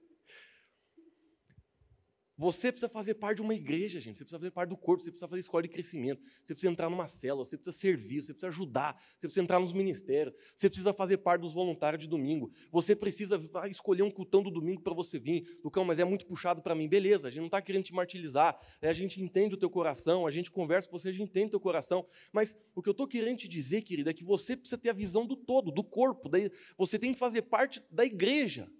[2.37, 4.19] você precisa fazer parte de uma igreja, gente.
[4.19, 6.87] Você precisa fazer parte do corpo, você precisa fazer escola de crescimento, você precisa entrar
[6.87, 10.93] numa célula, você precisa servir, você precisa ajudar, você precisa entrar nos ministérios, você precisa
[10.93, 15.17] fazer parte dos voluntários de domingo, você precisa escolher um cultão do domingo para você
[15.17, 15.57] vir.
[15.63, 16.87] Lucão, mas é muito puxado para mim.
[16.87, 18.89] Beleza, a gente não está querendo te martirizar, né?
[18.89, 21.51] a gente entende o teu coração, a gente conversa com você, a gente entende o
[21.51, 22.05] teu coração.
[22.31, 24.93] Mas o que eu estou querendo te dizer, querida, é que você precisa ter a
[24.93, 28.71] visão do todo, do corpo, daí você tem que fazer parte da igreja.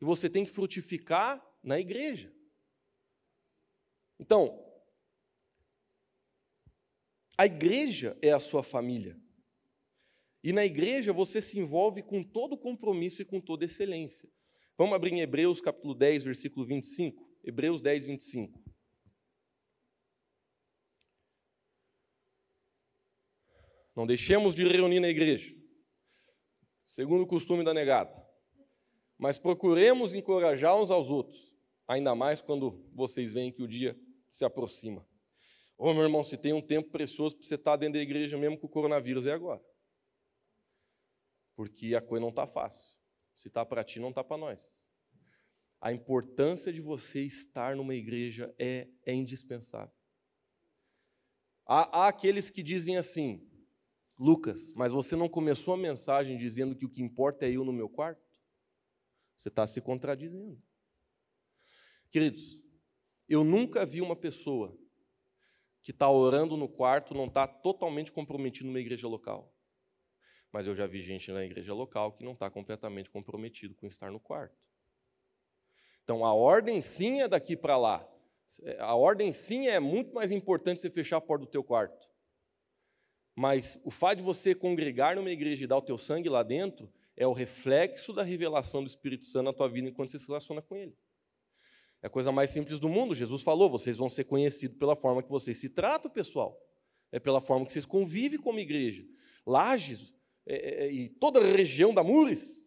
[0.00, 2.32] E você tem que frutificar na igreja.
[4.20, 4.62] Então,
[7.38, 9.18] a igreja é a sua família.
[10.44, 14.30] E na igreja você se envolve com todo compromisso e com toda excelência.
[14.76, 17.30] Vamos abrir em Hebreus capítulo 10, versículo 25.
[17.42, 18.62] Hebreus 10, 25.
[23.96, 25.54] Não deixemos de reunir na igreja,
[26.84, 28.14] segundo o costume da negada.
[29.18, 31.54] Mas procuremos encorajar uns aos outros,
[31.88, 33.98] ainda mais quando vocês veem que o dia
[34.30, 35.06] se aproxima.
[35.76, 38.58] Ô meu irmão, se tem um tempo precioso para você estar dentro da igreja mesmo
[38.58, 39.62] com o coronavírus, é agora.
[41.56, 42.96] Porque a coisa não está fácil.
[43.36, 44.84] Se está para ti, não está para nós.
[45.80, 49.94] A importância de você estar numa igreja é, é indispensável.
[51.66, 53.48] Há, há aqueles que dizem assim,
[54.18, 57.72] Lucas, mas você não começou a mensagem dizendo que o que importa é eu no
[57.72, 58.20] meu quarto?
[59.34, 60.62] Você está se contradizendo.
[62.10, 62.60] Queridos,
[63.30, 64.76] eu nunca vi uma pessoa
[65.82, 69.54] que está orando no quarto não está totalmente comprometido numa igreja local.
[70.52, 74.10] Mas eu já vi gente na igreja local que não está completamente comprometido com estar
[74.10, 74.58] no quarto.
[76.02, 78.06] Então a ordem sim é daqui para lá.
[78.80, 82.10] A ordem sim é muito mais importante você fechar a porta do teu quarto.
[83.36, 86.92] Mas o fato de você congregar numa igreja e dar o teu sangue lá dentro
[87.16, 90.60] é o reflexo da revelação do Espírito Santo na tua vida enquanto você se relaciona
[90.60, 90.96] com ele.
[92.02, 93.14] É a coisa mais simples do mundo.
[93.14, 96.58] Jesus falou: vocês vão ser conhecidos pela forma que vocês se tratam, pessoal.
[97.12, 99.04] É pela forma que vocês convivem como igreja.
[99.46, 100.14] Lages
[100.46, 102.64] é, é, é, e toda a região da Mures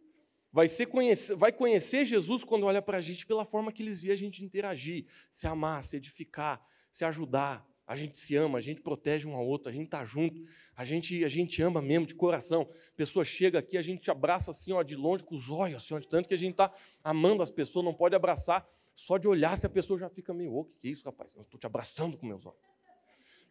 [0.51, 4.01] vai, ser conhecer, vai conhecer Jesus quando olha para a gente pela forma que eles
[4.01, 7.67] veem a gente interagir, se amar, se edificar, se ajudar.
[7.85, 10.41] A gente se ama, a gente protege um ao outro, a gente está junto,
[10.73, 12.69] a gente, a gente ama mesmo de coração.
[12.71, 15.93] A pessoa chega aqui, a gente abraça assim, ó, de longe, com os olhos, assim,
[15.93, 19.27] ó, de tanto que a gente está amando as pessoas, não pode abraçar só de
[19.27, 21.35] olhar, se a pessoa já fica meio, ô, oh, que é isso, rapaz?
[21.35, 22.59] Eu estou te abraçando com meus olhos.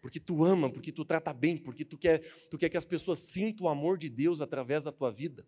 [0.00, 3.18] Porque tu ama, porque tu trata bem, porque tu quer, tu quer que as pessoas
[3.20, 5.46] sintam o amor de Deus através da tua vida.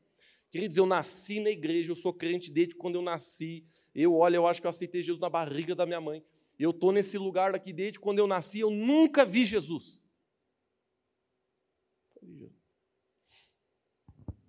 [0.50, 3.66] Queridos, eu nasci na igreja, eu sou crente desde quando eu nasci.
[3.92, 6.24] Eu, olha, eu acho que eu aceitei Jesus na barriga da minha mãe.
[6.56, 10.00] Eu estou nesse lugar aqui desde quando eu nasci, eu nunca vi Jesus.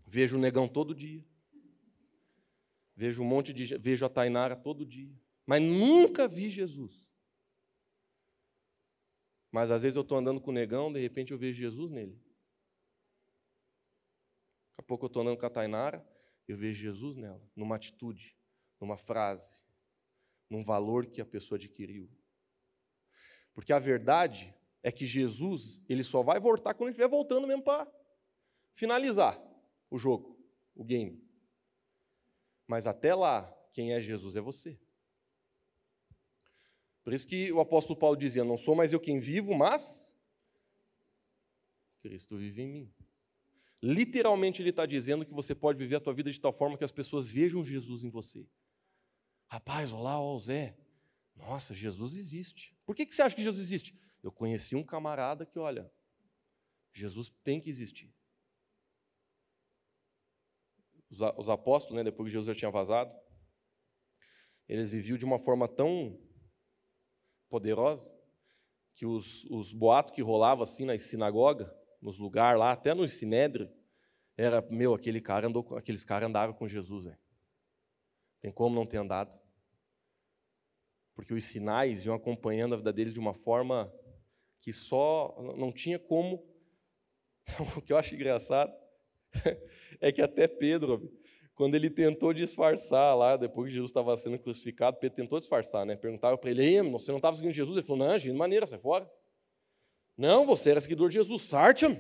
[0.08, 1.26] Vejo o negão todo dia.
[2.96, 3.78] Vejo um monte de.
[3.78, 5.12] Vejo a Tainara todo dia
[5.46, 7.06] mas nunca vi Jesus.
[9.52, 12.16] Mas às vezes eu estou andando com o negão, de repente eu vejo Jesus nele.
[14.72, 16.06] Daqui a pouco eu estou andando com a Tainara,
[16.48, 18.38] eu vejo Jesus nela, numa atitude,
[18.80, 19.64] numa frase,
[20.50, 22.10] num valor que a pessoa adquiriu.
[23.54, 24.54] Porque a verdade
[24.84, 27.90] é que Jesus, ele só vai voltar quando ele estiver voltando mesmo para
[28.76, 29.42] finalizar
[29.90, 30.38] o jogo,
[30.76, 31.24] o game.
[32.68, 34.80] Mas até lá, quem é Jesus é você.
[37.06, 40.12] Por isso que o apóstolo Paulo dizia: Não sou mais eu quem vivo, mas
[42.02, 42.94] Cristo vive em mim.
[43.80, 46.84] Literalmente, ele está dizendo que você pode viver a tua vida de tal forma que
[46.84, 48.48] as pessoas vejam Jesus em você.
[49.46, 50.76] Rapaz, olá, ó Zé.
[51.36, 52.76] Nossa, Jesus existe.
[52.84, 53.96] Por que, que você acha que Jesus existe?
[54.24, 55.92] Eu conheci um camarada que, olha,
[56.92, 58.12] Jesus tem que existir.
[61.12, 63.14] Os, os apóstolos, né, depois que Jesus já tinha vazado,
[64.68, 66.20] eles viviam de uma forma tão
[67.50, 68.14] poderosa,
[68.94, 71.70] que os, os boatos que rolavam assim nas sinagogas,
[72.02, 73.70] nos lugares lá, até no sinédrio,
[74.38, 77.20] era, meu, aquele cara andou, aqueles caras andavam com Jesus, velho.
[78.42, 79.38] Tem como não ter andado?
[81.16, 83.92] Porque os sinais iam acompanhando a vida deles de uma forma
[84.60, 86.46] que só não tinha como.
[87.78, 88.74] o que eu acho engraçado
[90.02, 91.12] é que até Pedro,
[91.56, 95.96] quando ele tentou disfarçar lá, depois que Jesus estava sendo crucificado, Pedro tentou disfarçar, né?
[95.96, 97.78] Perguntava para ele, você não estava seguindo Jesus?
[97.78, 99.10] Ele falou, não, de maneira, sai fora.
[100.18, 102.00] Não, você era seguidor de Jesus, Sartiam.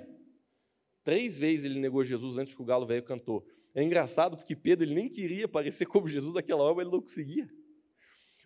[1.03, 3.45] Três vezes ele negou Jesus antes que o galo velho cantou.
[3.73, 7.01] É engraçado porque Pedro ele nem queria parecer como Jesus naquela hora, mas ele não
[7.01, 7.49] conseguia.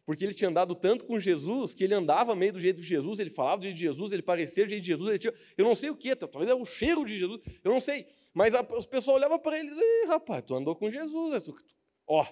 [0.06, 3.19] Porque ele tinha andado tanto com Jesus que ele andava meio do jeito de Jesus,
[3.19, 5.65] ele falava do jeito de Jesus, ele parecia do jeito de Jesus, ele tinha, eu
[5.65, 8.08] não sei o que, talvez é o cheiro de Jesus, eu não sei.
[8.33, 11.39] Mas a, os pessoal olhavam para ele e diziam, rapaz, tu andou com Jesus, é
[11.39, 11.75] tu, tu,
[12.07, 12.23] ó,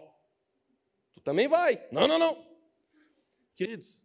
[1.14, 1.88] tu também vai.
[1.92, 2.48] Não, não, não.
[3.56, 4.04] Queridos,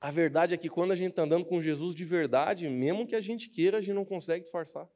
[0.00, 3.14] a verdade é que quando a gente está andando com Jesus de verdade, mesmo que
[3.14, 4.88] a gente queira, a gente não consegue disfarçar.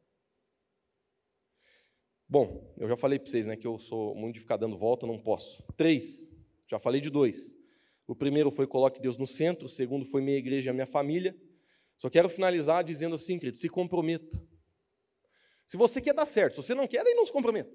[2.28, 5.07] Bom, eu já falei para vocês né, que eu sou muito de ficar dando volta,
[5.07, 5.64] não posso.
[5.76, 6.28] Três,
[6.66, 7.57] já falei de dois.
[8.07, 11.35] O primeiro foi coloque Deus no centro, o segundo foi minha igreja, minha família.
[11.96, 14.38] Só quero finalizar dizendo assim, querido, se comprometa.
[15.68, 17.70] Se você quer dar certo, se você não quer, daí não se comprometa.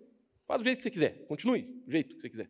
[0.47, 2.49] Faz do jeito que você quiser, continue do jeito que você quiser.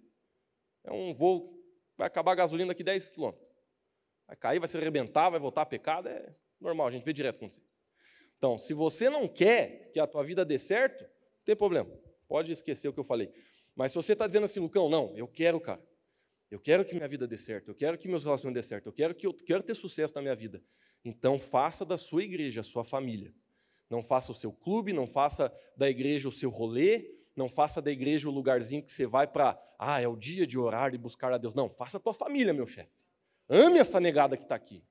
[0.86, 1.62] É um voo,
[1.97, 3.45] vai acabar a gasolina daqui 10 quilômetros.
[4.25, 7.36] Vai cair, vai se arrebentar, vai voltar a pecado, é normal, a gente vê direto
[7.36, 7.62] acontecer.
[8.38, 11.91] Então, se você não quer que a tua vida dê certo, não tem problema,
[12.25, 13.29] pode esquecer o que eu falei.
[13.75, 15.86] Mas se você está dizendo assim, Lucão, não, eu quero, cara,
[16.49, 18.93] eu quero que minha vida dê certo, eu quero que meus relacionamentos dê certo, eu
[18.93, 20.63] quero que eu quero ter sucesso na minha vida.
[21.03, 23.36] Então, faça da sua igreja a sua família.
[23.93, 27.91] Não faça o seu clube, não faça da igreja o seu rolê, não faça da
[27.91, 31.32] igreja o lugarzinho que você vai para, ah, é o dia de orar e buscar
[31.32, 31.53] a Deus.
[31.53, 32.89] Não, faça a tua família, meu chefe.
[33.47, 34.84] Ame essa negada que está aqui.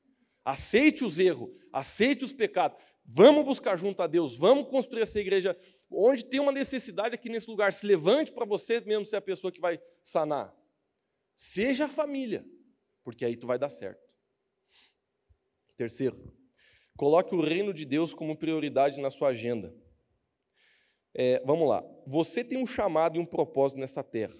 [0.44, 2.78] Aceite os erros, aceite os pecados.
[3.04, 5.58] Vamos buscar junto a Deus, vamos construir essa igreja
[5.90, 7.72] onde tem uma necessidade aqui nesse lugar.
[7.72, 10.54] Se levante para você mesmo ser a pessoa que vai sanar.
[11.34, 12.46] Seja a família,
[13.02, 14.08] porque aí tu vai dar certo.
[15.76, 16.32] Terceiro,
[16.96, 19.74] coloque o reino de Deus como prioridade na sua agenda.
[21.14, 21.85] É, vamos lá.
[22.07, 24.35] Você tem um chamado e um propósito nessa terra.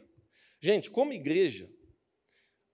[0.61, 1.69] Gente, como igreja,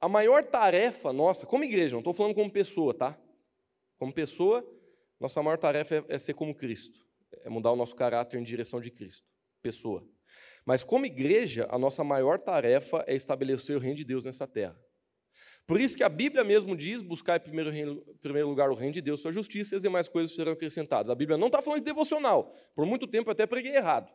[0.00, 3.18] a maior tarefa nossa, como igreja, não estou falando como pessoa, tá?
[3.98, 4.64] Como pessoa,
[5.18, 7.04] nossa maior tarefa é, é ser como Cristo,
[7.42, 9.26] é mudar o nosso caráter em direção de Cristo,
[9.60, 10.06] pessoa.
[10.64, 14.78] Mas como igreja, a nossa maior tarefa é estabelecer o reino de Deus nessa terra.
[15.68, 18.74] Por isso que a Bíblia mesmo diz: buscar em primeiro, reino, em primeiro lugar o
[18.74, 21.10] reino de Deus, sua justiça, e as demais coisas serão acrescentadas.
[21.10, 22.54] A Bíblia não está falando de devocional.
[22.74, 24.10] Por muito tempo eu até preguei errado.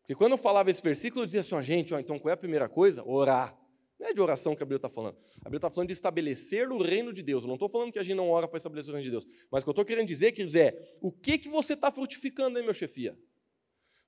[0.00, 2.34] Porque quando eu falava esse versículo, eu dizia assim: ó, gente, ó, então qual é
[2.34, 3.02] a primeira coisa?
[3.04, 3.58] Orar.
[3.98, 5.16] Não é de oração que a Bíblia está falando.
[5.40, 7.42] A Bíblia está falando de estabelecer o reino de Deus.
[7.42, 9.26] Eu não estou falando que a gente não ora para estabelecer o reino de Deus.
[9.50, 12.58] Mas o que eu estou querendo dizer, queridos, é o que, que você está frutificando
[12.58, 13.18] aí, meu chefia?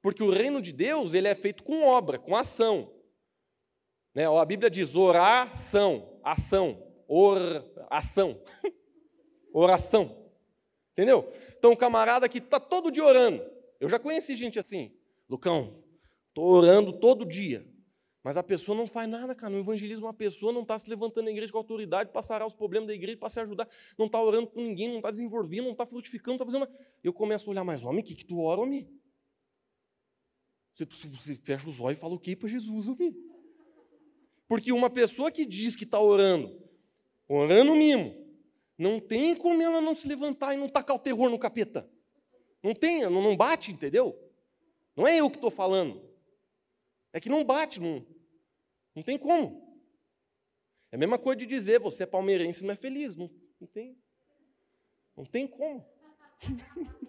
[0.01, 3.00] Porque o reino de Deus ele é feito com obra, com ação.
[4.15, 4.27] Né?
[4.27, 7.39] A Bíblia diz oração, ação, or,
[7.89, 8.41] ação,
[9.53, 10.17] oração.
[10.93, 11.33] Entendeu?
[11.59, 13.43] Então, um camarada que está todo dia orando.
[13.79, 14.95] Eu já conheci gente assim.
[15.29, 15.83] Lucão,
[16.29, 17.67] estou orando todo dia.
[18.23, 19.53] Mas a pessoa não faz nada, cara.
[19.53, 22.53] No evangelismo, uma pessoa não está se levantando na igreja com autoridade para sarar os
[22.53, 25.73] problemas da igreja, para se ajudar, não está orando com ninguém, não está desenvolvendo, não
[25.73, 26.97] está frutificando, não está fazendo nada.
[27.03, 28.87] Eu começo a olhar mais, homem, o que, que tu ora, homem?
[30.75, 33.17] Você, você fecha os olhos e fala o que para Jesus, homem?
[34.51, 36.61] Porque uma pessoa que diz que está orando,
[37.29, 38.17] orando mimo,
[38.77, 41.89] não tem como ela não se levantar e não tacar o terror no capeta.
[42.61, 44.19] Não tem, não, não bate, entendeu?
[44.97, 46.03] Não é eu que estou falando.
[47.13, 48.05] É que não bate, não,
[48.93, 49.79] não tem como.
[50.91, 53.15] É a mesma coisa de dizer, você é palmeirense e não é feliz.
[53.15, 53.97] Não, não tem.
[55.17, 55.87] Não tem como.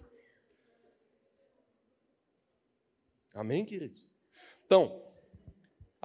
[3.34, 4.08] Amém, queridos?
[4.64, 5.02] Então,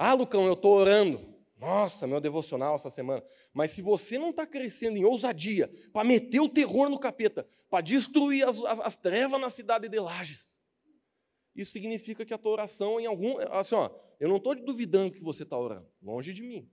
[0.00, 1.27] ah, Lucão, eu estou orando.
[1.58, 3.22] Nossa, meu devocional essa semana.
[3.52, 7.82] Mas se você não está crescendo em ousadia para meter o terror no capeta, para
[7.82, 10.58] destruir as, as, as, trevas na cidade de Lages,
[11.56, 13.38] isso significa que a tua oração em algum.
[13.50, 13.90] Assim, ó,
[14.20, 16.70] eu não estou duvidando que você está orando, longe de mim.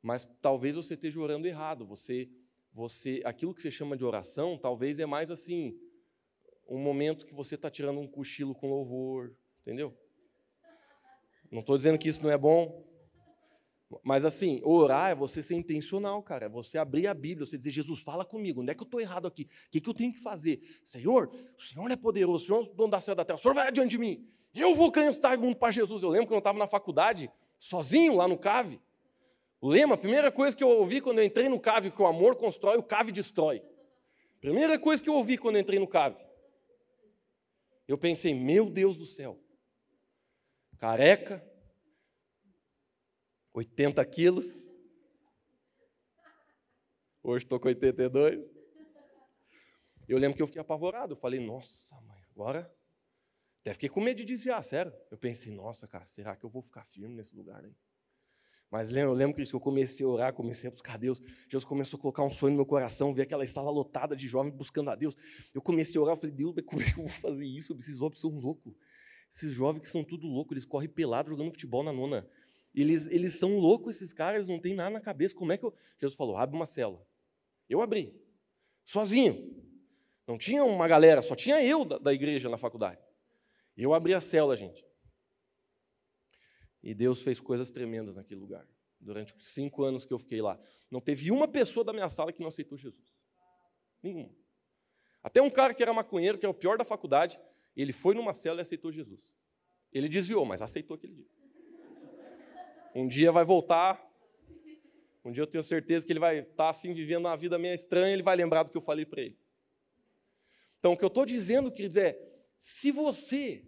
[0.00, 1.84] Mas talvez você esteja orando errado.
[1.86, 2.30] Você,
[2.72, 5.76] você, aquilo que você chama de oração, talvez é mais assim,
[6.68, 9.92] um momento que você está tirando um cochilo com louvor, entendeu?
[11.50, 12.85] Não estou dizendo que isso não é bom.
[14.02, 16.46] Mas assim, orar é você ser intencional, cara.
[16.46, 19.00] É você abrir a Bíblia, você dizer, Jesus, fala comigo, onde é que eu estou
[19.00, 19.42] errado aqui?
[19.42, 20.60] O que, que eu tenho que fazer?
[20.82, 23.40] Senhor, o Senhor é poderoso, o Senhor é o dono da céu da terra, o
[23.40, 24.28] Senhor vai adiante de mim.
[24.54, 26.02] Eu vou cantar o mundo para Jesus.
[26.02, 28.80] Eu lembro quando eu estava na faculdade, sozinho lá no CAVE.
[29.60, 32.06] O lema, a primeira coisa que eu ouvi quando eu entrei no CAVE, que o
[32.06, 33.62] amor constrói, o CAVE destrói.
[34.40, 36.24] Primeira coisa que eu ouvi quando eu entrei no CAVE.
[37.86, 39.38] Eu pensei, meu Deus do céu,
[40.78, 41.44] careca,
[43.56, 44.68] 80 quilos.
[47.22, 48.46] Hoje estou com 82.
[50.06, 51.14] Eu lembro que eu fiquei apavorado.
[51.14, 52.70] Eu falei, nossa, mãe, agora.
[53.62, 54.92] Até fiquei com medo de desviar, sério.
[55.10, 57.74] Eu pensei, nossa, cara, será que eu vou ficar firme nesse lugar aí?
[58.70, 61.22] Mas eu lembro que eu comecei a orar, comecei a buscar Deus.
[61.48, 64.54] Deus começou a colocar um sonho no meu coração, ver aquela sala lotada de jovens
[64.54, 65.16] buscando a Deus.
[65.54, 67.74] Eu comecei a orar, falei, Deus, como é que eu vou fazer isso?
[67.78, 68.76] Esses jovens são loucos.
[69.32, 72.28] Esses jovens que são tudo loucos, eles correm pelado jogando futebol na nona.
[72.76, 75.34] Eles, eles são loucos, esses caras, não tem nada na cabeça.
[75.34, 75.74] Como é que eu.
[75.98, 77.02] Jesus falou: abre uma cela.
[77.68, 78.14] Eu abri,
[78.84, 79.56] sozinho.
[80.26, 83.00] Não tinha uma galera, só tinha eu da, da igreja na faculdade.
[83.76, 84.84] Eu abri a cela, gente.
[86.82, 88.68] E Deus fez coisas tremendas naquele lugar.
[89.00, 90.58] Durante os cinco anos que eu fiquei lá.
[90.90, 93.14] Não teve uma pessoa da minha sala que não aceitou Jesus.
[94.02, 94.34] Nenhuma.
[95.22, 97.38] Até um cara que era maconheiro, que é o pior da faculdade,
[97.76, 99.20] ele foi numa cela e aceitou Jesus.
[99.92, 101.36] Ele desviou, mas aceitou aquele dia.
[102.96, 104.02] Um dia vai voltar.
[105.22, 107.74] Um dia eu tenho certeza que ele vai estar tá, assim vivendo uma vida meio
[107.74, 109.38] estranha, ele vai lembrar do que eu falei para ele.
[110.78, 112.18] Então, o que eu estou dizendo, queridos, é:
[112.56, 113.66] se você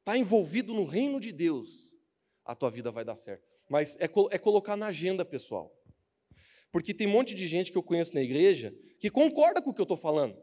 [0.00, 1.96] está envolvido no reino de Deus,
[2.44, 3.46] a tua vida vai dar certo.
[3.68, 5.72] Mas é, é colocar na agenda, pessoal.
[6.72, 9.74] Porque tem um monte de gente que eu conheço na igreja que concorda com o
[9.74, 10.36] que eu estou falando.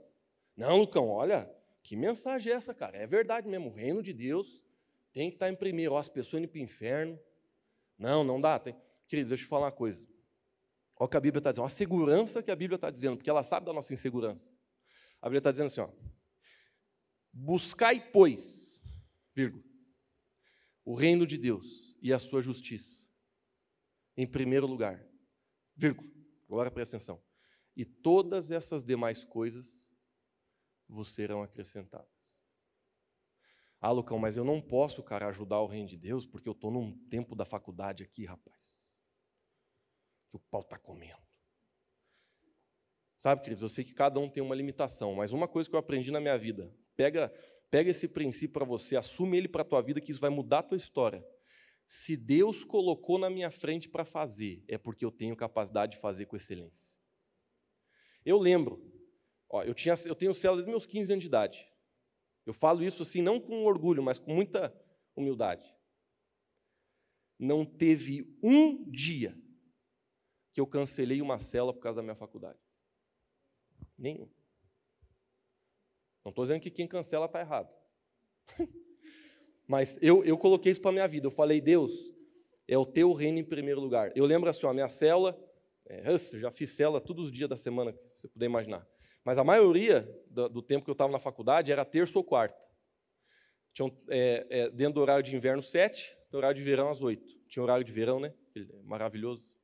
[0.55, 1.53] Não, Lucão, olha,
[1.83, 2.97] que mensagem é essa, cara?
[2.97, 4.65] É verdade mesmo, o reino de Deus
[5.11, 5.93] tem que estar tá em primeiro.
[5.93, 7.19] Ó, as pessoas indo para o inferno,
[7.97, 8.59] não, não dá.
[8.59, 8.75] Tem...
[9.07, 10.05] Queridos, deixa eu te falar uma coisa.
[10.97, 13.29] Olha o que a Bíblia está dizendo, uma segurança que a Bíblia está dizendo, porque
[13.29, 14.49] ela sabe da nossa insegurança.
[15.21, 15.89] A Bíblia está dizendo assim: ó,
[17.37, 18.81] Buscai, pois,
[20.85, 23.09] o reino de Deus e a sua justiça,
[24.15, 25.05] em primeiro lugar,
[26.47, 27.21] agora presta atenção,
[27.75, 29.91] e todas essas demais coisas
[30.87, 32.14] vos serão acrescentadas.
[33.85, 36.71] Ah, Lucão, mas eu não posso, cara, ajudar o reino de Deus porque eu estou
[36.71, 38.81] num tempo da faculdade aqui, rapaz.
[40.27, 41.21] Que o pau está comendo.
[43.15, 45.79] Sabe, queridos, eu sei que cada um tem uma limitação, mas uma coisa que eu
[45.79, 47.29] aprendi na minha vida, pega,
[47.69, 50.59] pega esse princípio para você, assume ele para a tua vida, que isso vai mudar
[50.59, 51.23] a tua história.
[51.85, 56.25] Se Deus colocou na minha frente para fazer, é porque eu tenho capacidade de fazer
[56.25, 56.97] com excelência.
[58.25, 58.83] Eu lembro,
[59.47, 61.74] ó, eu, tinha, eu tenho célula desde meus 15 anos de idade.
[62.45, 64.73] Eu falo isso assim, não com orgulho, mas com muita
[65.15, 65.73] humildade.
[67.39, 69.37] Não teve um dia
[70.53, 72.59] que eu cancelei uma célula por causa da minha faculdade.
[73.97, 74.29] Nenhum.
[76.23, 77.73] Não estou dizendo que quem cancela está errado.
[79.67, 81.27] Mas eu, eu coloquei isso para a minha vida.
[81.27, 82.15] Eu falei, Deus,
[82.67, 84.15] é o teu reino em primeiro lugar.
[84.15, 85.37] Eu lembro assim, a minha célula,
[85.85, 88.87] é, já fiz célula todos os dias da semana, que você puder imaginar.
[89.25, 92.63] Mas a maioria do, do tempo que eu estava na faculdade era terça ou quarta.
[93.73, 97.27] Tinha, é, é, dentro do horário de inverno, sete, no horário de verão, às oito.
[97.47, 98.33] Tinha horário de verão, né?
[98.83, 99.57] Maravilhoso.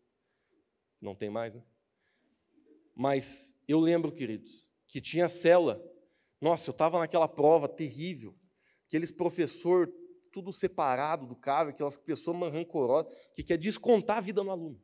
[0.99, 1.64] Não tem mais, né?
[2.95, 5.82] Mas eu lembro, queridos, que tinha célula.
[6.41, 8.36] Nossa, eu estava naquela prova terrível.
[8.88, 9.93] Aqueles professor
[10.32, 14.82] tudo separado do cara, aquelas pessoas rancorosas, que quer descontar a vida no aluno.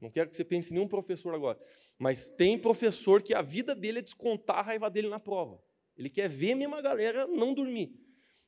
[0.00, 1.60] Não quero que você pense em nenhum professor agora.
[2.02, 5.62] Mas tem professor que a vida dele é descontar a raiva dele na prova.
[5.96, 7.94] Ele quer ver a galera não dormir.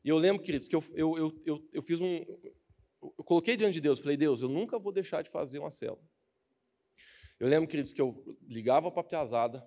[0.03, 2.17] E eu lembro, queridos, que eu, eu, eu, eu, eu fiz um.
[3.01, 6.03] Eu coloquei diante de Deus, falei, Deus, eu nunca vou deixar de fazer uma célula.
[7.39, 9.65] Eu lembro, queridos, que eu ligava para a Piazada,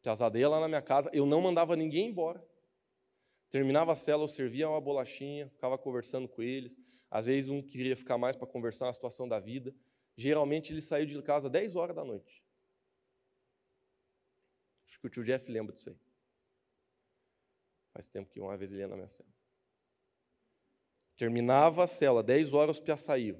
[0.00, 2.40] Piazada ia lá na minha casa, eu não mandava ninguém embora.
[3.50, 6.76] Terminava a célula, eu servia uma bolachinha, ficava conversando com eles.
[7.10, 9.74] Às vezes um queria ficar mais para conversar a situação da vida.
[10.16, 12.39] Geralmente ele saiu de casa 10 horas da noite.
[14.90, 15.96] Acho que o tio Jeff lembra disso aí.
[17.92, 19.28] Faz tempo que uma vez ele ia na minha cela.
[21.16, 23.38] Terminava a cela, 10 horas o Pia saiu.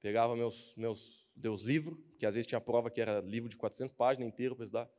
[0.00, 3.92] Pegava meus, meus, meus livros, que às vezes tinha prova que era livro de 400
[3.92, 4.90] páginas inteiro para estudar.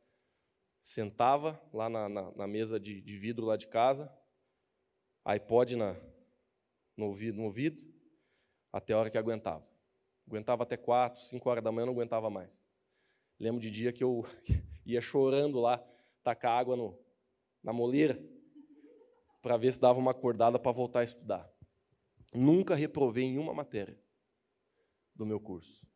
[0.82, 4.12] Sentava lá na, na, na mesa de, de, vidro lá de casa,
[5.24, 5.96] iPod na,
[6.96, 7.82] no, ouvido, no ouvido,
[8.72, 9.66] até a hora que aguentava.
[10.26, 12.62] Aguentava até 4, 5 horas da manhã, não aguentava mais.
[13.40, 14.24] Lembro de dia que eu
[14.88, 15.78] ia chorando lá,
[16.24, 16.98] tacar água no,
[17.62, 18.18] na moleira,
[19.42, 21.48] para ver se dava uma acordada para voltar a estudar.
[22.34, 23.98] Nunca reprovei em uma matéria
[25.14, 25.86] do meu curso.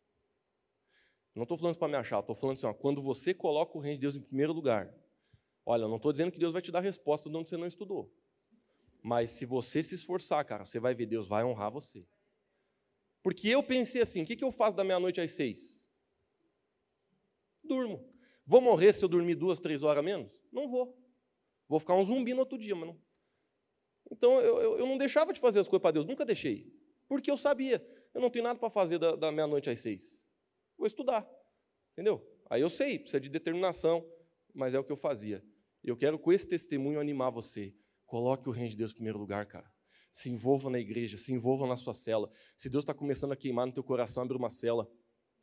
[1.34, 3.80] Não estou falando isso para me achar, estou falando assim, ó, quando você coloca o
[3.80, 4.94] reino de Deus em primeiro lugar,
[5.64, 8.14] olha, não estou dizendo que Deus vai te dar resposta de onde você não estudou.
[9.02, 12.06] Mas se você se esforçar, cara, você vai ver, Deus vai honrar você.
[13.22, 15.88] Porque eu pensei assim, o que, que eu faço da meia-noite às seis?
[17.64, 18.12] Durmo.
[18.44, 20.30] Vou morrer se eu dormir duas, três horas menos?
[20.50, 20.98] Não vou.
[21.68, 23.00] Vou ficar um zumbi no outro dia, mas não.
[24.10, 26.70] Então eu, eu, eu não deixava de fazer as coisas para Deus, nunca deixei.
[27.08, 27.84] Porque eu sabia,
[28.14, 30.22] eu não tenho nada para fazer da, da meia-noite às seis.
[30.76, 31.28] Vou estudar.
[31.92, 32.26] Entendeu?
[32.50, 34.06] Aí eu sei, precisa de determinação,
[34.54, 35.44] mas é o que eu fazia.
[35.82, 37.74] Eu quero com esse testemunho animar você.
[38.06, 39.70] Coloque o reino de Deus em primeiro lugar, cara.
[40.10, 42.30] Se envolva na igreja, se envolva na sua cela.
[42.56, 44.86] Se Deus está começando a queimar no teu coração, abre uma cela.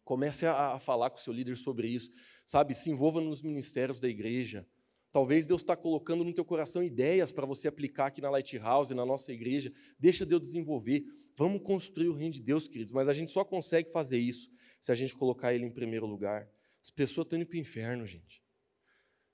[0.04, 2.12] Comece a, falar com o seu líder sobre isso.
[2.45, 4.68] Sabe, se envolva nos ministérios da igreja.
[5.12, 9.06] Talvez Deus está colocando no teu coração ideias para você aplicar aqui na Lighthouse, na
[9.06, 9.72] nossa igreja.
[9.97, 11.04] Deixa Deus desenvolver.
[11.36, 12.93] Vamos construir o reino de Deus, queridos.
[12.93, 16.50] Mas a gente só consegue fazer isso se a gente colocar Ele em primeiro lugar.
[16.82, 18.43] As pessoas estão indo para o inferno, gente.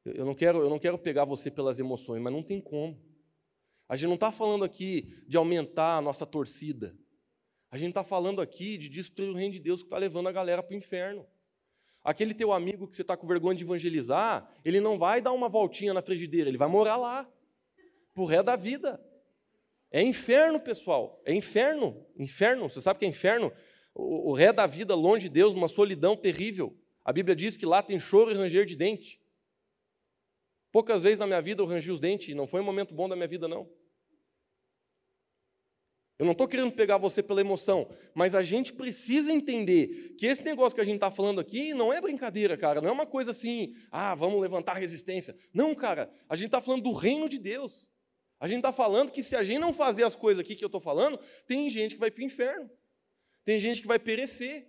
[0.06, 3.02] Eu não, quero, eu não quero pegar você pelas emoções, mas não tem como.
[3.90, 6.96] A gente não está falando aqui de aumentar a nossa torcida.
[7.76, 10.32] A gente está falando aqui de destruir o reino de Deus que está levando a
[10.32, 11.28] galera para o inferno.
[12.02, 15.50] Aquele teu amigo que você está com vergonha de evangelizar, ele não vai dar uma
[15.50, 17.30] voltinha na frigideira, ele vai morar lá,
[18.14, 18.98] por ré da vida.
[19.92, 22.02] É inferno, pessoal, é inferno.
[22.18, 23.52] Inferno, você sabe que é inferno?
[23.94, 26.74] O, o ré da vida longe de Deus, uma solidão terrível.
[27.04, 29.20] A Bíblia diz que lá tem choro e ranger de dente.
[30.72, 33.18] Poucas vezes na minha vida eu rangi os dentes, não foi um momento bom da
[33.18, 33.70] minha vida, não.
[36.18, 40.42] Eu não estou querendo pegar você pela emoção, mas a gente precisa entender que esse
[40.44, 42.80] negócio que a gente está falando aqui não é brincadeira, cara.
[42.80, 45.36] Não é uma coisa assim, ah, vamos levantar resistência.
[45.54, 47.86] Não, cara, a gente está falando do reino de Deus.
[48.40, 50.68] A gente está falando que se a gente não fazer as coisas aqui que eu
[50.68, 52.70] estou falando, tem gente que vai para o inferno.
[53.44, 54.68] Tem gente que vai perecer.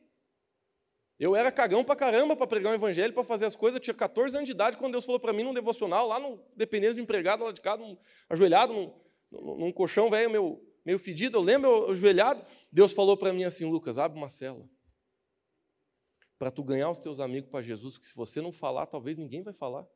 [1.18, 3.76] Eu era cagão pra caramba para pregar o evangelho, para fazer as coisas.
[3.76, 6.44] Eu tinha 14 anos de idade quando Deus falou para mim num devocional, lá no
[6.54, 7.96] dependência de empregado, lá de casa, num,
[8.28, 8.92] ajoelhado num,
[9.30, 11.36] num, num colchão velho, meio, meio fedido.
[11.36, 12.46] Eu lembro, eu, ajoelhado.
[12.70, 14.66] Deus falou para mim assim: Lucas, abre uma cela.
[16.38, 19.42] Para tu ganhar os teus amigos para Jesus, porque se você não falar, talvez ninguém
[19.42, 19.86] vai falar.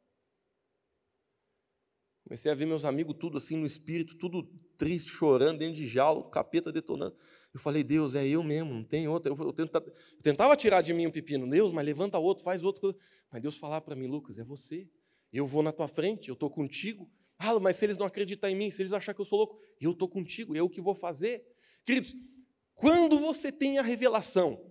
[2.24, 4.44] Comecei a ver meus amigos tudo assim no espírito, tudo
[4.76, 7.16] triste, chorando, dentro de jaula, capeta detonando.
[7.52, 9.34] Eu falei, Deus, é eu mesmo, não tem outro.
[9.34, 12.96] Eu, tentava, eu tentava tirar de mim um pepino, Deus, mas levanta outro, faz outro.
[13.30, 14.88] Mas Deus falava para mim, Lucas, é você.
[15.32, 17.10] Eu vou na tua frente, eu estou contigo.
[17.42, 19.58] Ah, mas se eles não acreditarem em mim, se eles acharem que eu sou louco,
[19.80, 21.42] eu estou contigo, eu que vou fazer.
[21.86, 22.14] Queridos,
[22.74, 24.70] quando você tem a revelação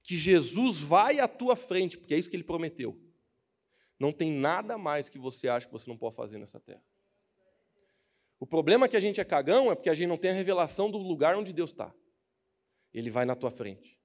[0.00, 2.96] que Jesus vai à tua frente, porque é isso que ele prometeu,
[3.98, 6.84] não tem nada mais que você acha que você não pode fazer nessa terra.
[8.38, 10.34] O problema é que a gente é cagão é porque a gente não tem a
[10.34, 11.92] revelação do lugar onde Deus está.
[12.94, 14.00] Ele vai na tua frente.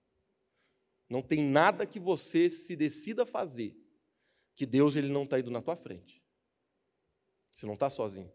[1.08, 3.78] Não tem nada que você se decida fazer
[4.56, 6.21] que Deus ele não está indo na tua frente.
[7.54, 8.32] Você não está sozinho.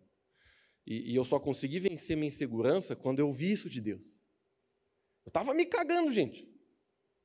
[0.87, 4.21] E, e, eu só consegui vencer minha insegurança quando eu vi isso de Deus.
[5.25, 6.49] Eu estava me cagando, gente.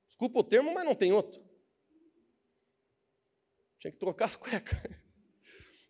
[0.08, 1.42] Desculpa o termo, mas não tem outro.
[3.80, 4.80] Tinha que trocar as cuecas.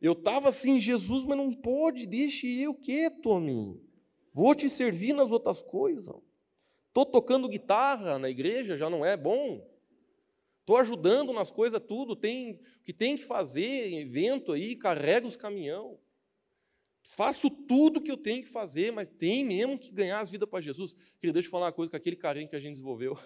[0.02, 3.80] Eu estava assim, Jesus, mas não pode, deixe eu quieto, mim.
[4.34, 6.14] Vou te servir nas outras coisas.
[6.88, 9.66] Estou tocando guitarra na igreja, já não é bom.
[10.62, 15.36] Estou ajudando nas coisas tudo, tem o que tem que fazer, evento aí, carrega os
[15.36, 15.99] caminhão.
[17.09, 20.62] Faço tudo que eu tenho que fazer, mas tem mesmo que ganhar as vidas para
[20.62, 20.95] Jesus.
[21.20, 23.18] Queria deixa eu falar uma coisa com aquele carinho que a gente desenvolveu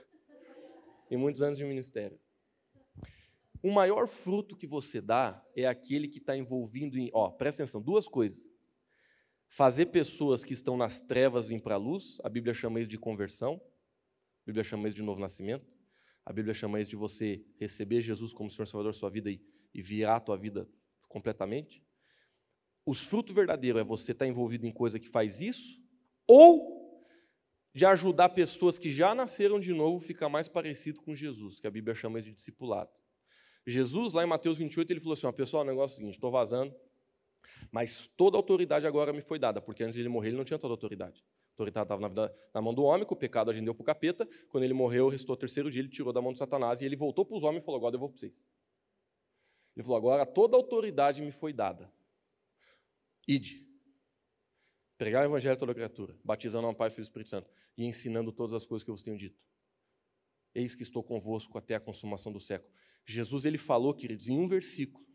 [1.11, 2.19] em muitos anos de ministério.
[3.61, 7.09] O maior fruto que você dá é aquele que está envolvido em.
[7.13, 8.47] Ó, presta atenção, duas coisas.
[9.47, 12.97] Fazer pessoas que estão nas trevas vir para a luz, a Bíblia chama isso de
[12.97, 15.74] conversão, a Bíblia chama isso de novo nascimento,
[16.26, 19.39] a Bíblia chama isso de você receber Jesus como Senhor Salvador da sua vida e,
[19.73, 20.67] e virar a tua vida
[21.07, 21.84] completamente.
[22.86, 25.80] Os frutos verdadeiros é você estar tá envolvido em coisa que faz isso,
[26.28, 26.76] ou
[27.73, 31.67] de ajudar pessoas que já nasceram de novo a ficar mais parecido com Jesus, que
[31.67, 32.89] a Bíblia chama isso de discipulado.
[33.67, 36.32] Jesus, lá em Mateus 28, ele falou assim: pessoal, o negócio é o seguinte, estou
[36.32, 36.73] vazando,
[37.71, 40.45] mas toda a autoridade agora me foi dada, porque antes de ele morrer ele não
[40.45, 41.23] tinha toda a autoridade.
[41.56, 44.28] Autoridade estava na, na, mão do homem, o pecado a gente deu para o capeta.
[44.49, 46.97] Quando ele morreu, restou o terceiro dia, ele tirou da mão de Satanás e ele
[46.97, 48.34] voltou para os homens e falou: agora eu vou para vocês.
[49.76, 51.89] Ele falou: agora toda a autoridade me foi dada.
[53.26, 53.66] Ide.
[54.97, 58.32] Pregar o evangelho a toda criatura, batizando ao Pai, Filho e Espírito Santo e ensinando
[58.32, 59.39] todas as coisas que eu vos tenho dito.
[60.53, 62.72] Eis que estou convosco até a consumação do século.
[63.06, 65.06] Jesus ele falou, queridos, em um versículo,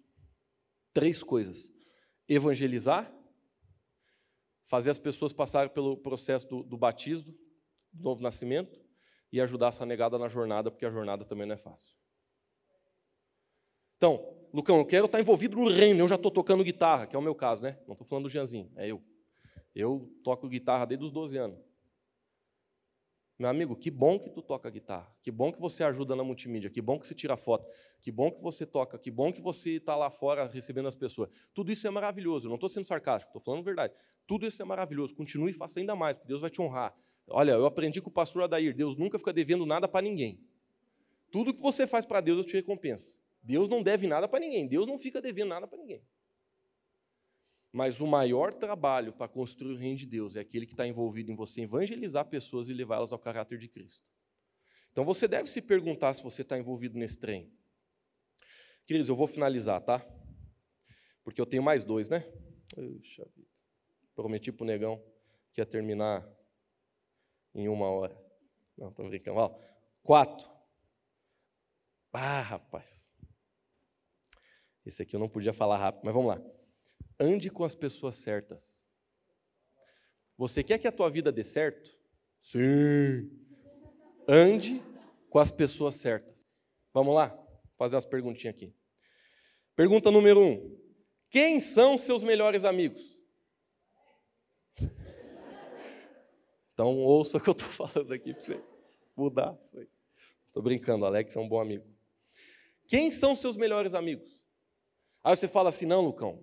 [0.92, 1.70] três coisas:
[2.28, 3.12] evangelizar,
[4.70, 7.34] fazer as pessoas passarem pelo processo do, do batismo,
[7.92, 8.80] do novo nascimento,
[9.32, 11.92] e ajudar essa negada na jornada, porque a jornada também não é fácil.
[13.96, 17.18] Então, Lucão, eu quero estar envolvido no reino, eu já estou tocando guitarra, que é
[17.18, 17.80] o meu caso, né?
[17.84, 19.02] Não estou falando do Janzinho, é eu.
[19.74, 21.58] Eu toco guitarra desde os 12 anos.
[23.40, 26.68] Meu amigo, que bom que tu toca guitarra, que bom que você ajuda na multimídia,
[26.68, 27.66] que bom que você tira foto,
[27.98, 31.30] que bom que você toca, que bom que você está lá fora recebendo as pessoas.
[31.54, 33.94] Tudo isso é maravilhoso, eu não estou sendo sarcástico, estou falando verdade.
[34.26, 36.94] Tudo isso é maravilhoso, continue e faça ainda mais, porque Deus vai te honrar.
[37.28, 40.38] Olha, eu aprendi com o pastor Adair, Deus nunca fica devendo nada para ninguém.
[41.30, 43.18] Tudo que você faz para Deus, eu te recompenso.
[43.42, 46.02] Deus não deve nada para ninguém, Deus não fica devendo nada para ninguém.
[47.72, 51.30] Mas o maior trabalho para construir o reino de Deus é aquele que está envolvido
[51.30, 54.04] em você evangelizar pessoas e levá-las ao caráter de Cristo.
[54.90, 57.52] Então você deve se perguntar se você está envolvido nesse trem.
[58.84, 60.04] Queridos, eu vou finalizar, tá?
[61.22, 62.20] Porque eu tenho mais dois, né?
[62.74, 63.48] Puxa vida.
[64.16, 65.00] Prometi para o negão
[65.52, 66.28] que ia terminar
[67.54, 68.20] em uma hora.
[68.76, 69.38] Não, estou brincando.
[69.38, 69.60] Ó,
[70.02, 70.48] quatro.
[72.12, 73.08] Ah, rapaz.
[74.84, 76.59] Esse aqui eu não podia falar rápido, mas vamos lá.
[77.20, 78.82] Ande com as pessoas certas.
[80.38, 81.94] Você quer que a tua vida dê certo?
[82.40, 83.30] Sim.
[84.26, 84.82] Ande
[85.28, 86.48] com as pessoas certas.
[86.94, 87.38] Vamos lá?
[87.76, 88.74] Fazer umas perguntinhas aqui.
[89.76, 90.80] Pergunta número um:
[91.28, 93.18] Quem são seus melhores amigos?
[96.72, 98.64] Então ouça o que eu estou falando aqui para você
[99.14, 99.86] mudar isso aí.
[100.46, 101.84] Estou brincando, Alex é um bom amigo.
[102.88, 104.42] Quem são seus melhores amigos?
[105.22, 106.42] Aí você fala assim, não, Lucão,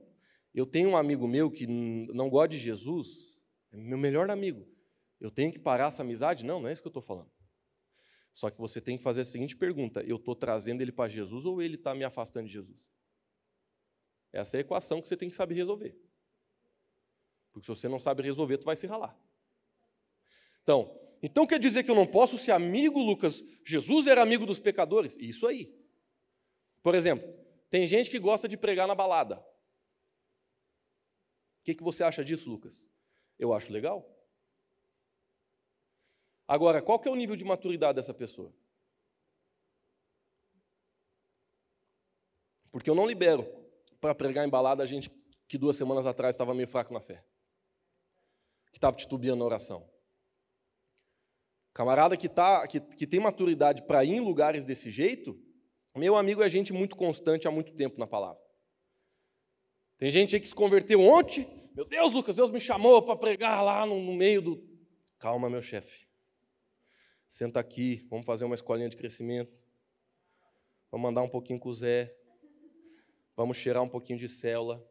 [0.57, 3.37] eu tenho um amigo meu que não gosta de Jesus,
[3.71, 4.67] é meu melhor amigo.
[5.19, 6.43] Eu tenho que parar essa amizade?
[6.43, 7.29] Não, não é isso que eu estou falando.
[8.31, 11.45] Só que você tem que fazer a seguinte pergunta: eu estou trazendo ele para Jesus
[11.45, 12.75] ou ele está me afastando de Jesus?
[14.33, 15.95] Essa é a equação que você tem que saber resolver.
[17.51, 19.15] Porque se você não sabe resolver, tu vai se ralar.
[20.63, 23.43] Então, Então quer dizer que eu não posso ser amigo, Lucas?
[23.63, 25.15] Jesus era amigo dos pecadores?
[25.19, 25.71] Isso aí.
[26.81, 27.31] Por exemplo,
[27.69, 29.45] tem gente que gosta de pregar na balada.
[31.67, 32.87] Que, que você acha disso, Lucas?
[33.37, 34.09] Eu acho legal.
[36.47, 38.53] Agora, qual que é o nível de maturidade dessa pessoa?
[42.71, 43.45] Porque eu não libero
[43.99, 45.11] para pregar em balada a gente
[45.45, 47.21] que duas semanas atrás estava meio fraco na fé,
[48.71, 49.91] que estava titubeando na oração.
[51.73, 55.37] Camarada que, tá, que, que tem maturidade para ir em lugares desse jeito,
[55.93, 58.46] meu amigo é gente muito constante há muito tempo na palavra.
[59.97, 61.47] Tem gente aí que se converteu ontem.
[61.73, 64.67] Meu Deus, Lucas, Deus me chamou para pregar lá no, no meio do.
[65.17, 66.07] Calma, meu chefe.
[67.27, 69.51] Senta aqui, vamos fazer uma escolinha de crescimento.
[70.91, 72.15] Vamos andar um pouquinho com o Zé.
[73.35, 74.83] Vamos cheirar um pouquinho de célula.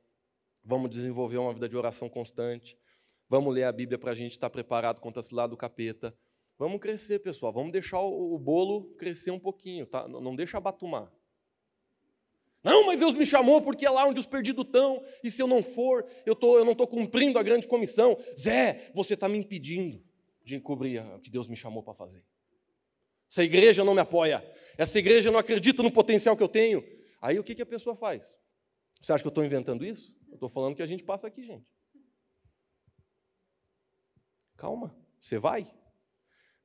[0.62, 2.76] Vamos desenvolver uma vida de oração constante.
[3.28, 6.16] Vamos ler a Bíblia para a gente estar preparado contra esse lado do capeta.
[6.58, 7.52] Vamos crescer, pessoal.
[7.52, 10.06] Vamos deixar o, o bolo crescer um pouquinho, tá?
[10.08, 11.12] Não deixa abatumar.
[12.66, 15.46] Não, mas Deus me chamou porque é lá onde os perdidos estão, e se eu
[15.46, 18.18] não for, eu, tô, eu não estou cumprindo a grande comissão.
[18.36, 20.02] Zé, você está me impedindo
[20.44, 22.24] de encobrir o que Deus me chamou para fazer.
[23.30, 24.44] Essa igreja não me apoia,
[24.76, 26.84] essa igreja não acredita no potencial que eu tenho.
[27.22, 28.36] Aí o que, que a pessoa faz?
[29.00, 30.12] Você acha que eu estou inventando isso?
[30.26, 31.72] Eu estou falando que a gente passa aqui, gente.
[34.56, 35.72] Calma, você vai.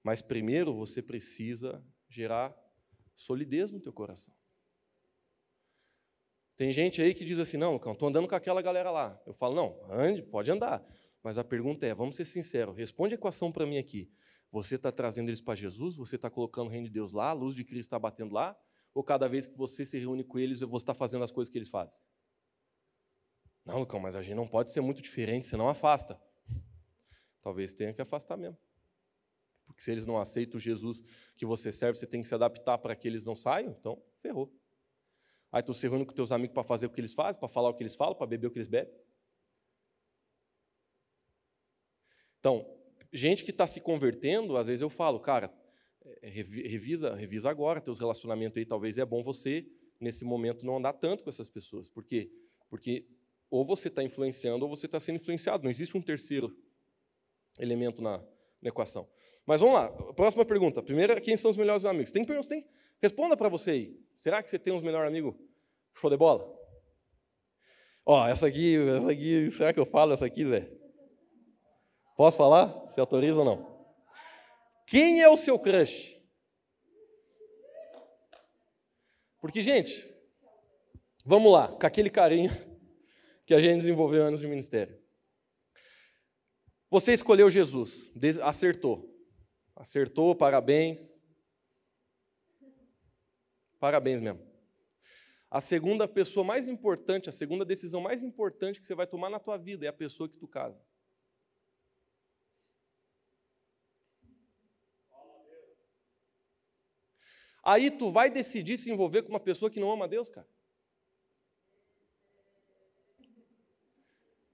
[0.02, 2.56] Mas primeiro você precisa gerar
[3.14, 4.41] solidez no teu coração.
[6.62, 9.20] Tem gente aí que diz assim, não, estou andando com aquela galera lá.
[9.26, 10.86] Eu falo, não, ande, pode andar.
[11.24, 14.12] Mas a pergunta é, vamos ser sinceros, responde a equação para mim aqui.
[14.52, 15.96] Você está trazendo eles para Jesus?
[15.96, 17.32] Você está colocando o reino de Deus lá?
[17.32, 18.56] A luz de Cristo está batendo lá?
[18.94, 21.58] Ou cada vez que você se reúne com eles, você está fazendo as coisas que
[21.58, 22.00] eles fazem?
[23.66, 26.22] Não, Lucão, mas a gente não pode ser muito diferente, senão afasta.
[27.42, 28.60] Talvez tenha que afastar mesmo.
[29.66, 31.02] Porque se eles não aceitam Jesus
[31.36, 34.61] que você serve, você tem que se adaptar para que eles não saiam, então ferrou.
[35.52, 37.70] Aí tu se reúne com teus amigos para fazer o que eles fazem, para falar
[37.70, 38.94] o que eles falam, para beber o que eles bebem.
[42.40, 42.66] Então,
[43.12, 45.54] gente que está se convertendo, às vezes eu falo, cara,
[46.22, 49.68] é, revisa, revisa agora teus relacionamentos aí, talvez é bom você,
[50.00, 51.88] nesse momento, não andar tanto com essas pessoas.
[51.88, 52.32] Por quê?
[52.70, 53.06] Porque
[53.52, 55.64] ou você está influenciando ou você está sendo influenciado.
[55.64, 56.58] Não existe um terceiro
[57.60, 58.18] elemento na,
[58.62, 59.08] na, equação.
[59.46, 60.82] Mas vamos lá, próxima pergunta.
[60.82, 62.14] Primeira, quem são os melhores amigos?
[62.14, 62.66] Tem, tem?
[63.02, 64.02] Responda para você aí.
[64.16, 65.36] Será que você tem uns melhores amigos
[65.96, 66.62] show de bola?
[68.06, 70.72] Ó, essa aqui, essa aqui, será que eu falo essa aqui, Zé?
[72.16, 72.68] Posso falar?
[72.86, 73.72] Você autoriza ou não?
[74.86, 76.20] Quem é o seu crush?
[79.40, 80.08] Porque, gente,
[81.26, 82.52] vamos lá, com aquele carinho
[83.46, 85.00] que a gente desenvolveu anos de ministério.
[86.90, 88.12] Você escolheu Jesus,
[88.44, 89.10] acertou.
[89.76, 91.21] Acertou, parabéns.
[93.82, 94.40] Parabéns mesmo.
[95.50, 99.40] A segunda pessoa mais importante, a segunda decisão mais importante que você vai tomar na
[99.40, 100.80] tua vida é a pessoa que tu casa.
[107.64, 110.48] Aí tu vai decidir se envolver com uma pessoa que não ama Deus, cara.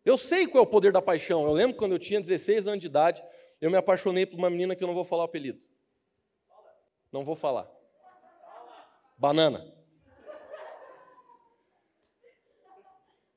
[0.06, 1.44] Eu sei qual é o poder da paixão.
[1.44, 3.22] Eu lembro quando eu tinha 16 anos de idade,
[3.60, 5.62] eu me apaixonei por uma menina que eu não vou falar o apelido.
[7.12, 7.77] Não vou falar.
[9.18, 9.74] Banana.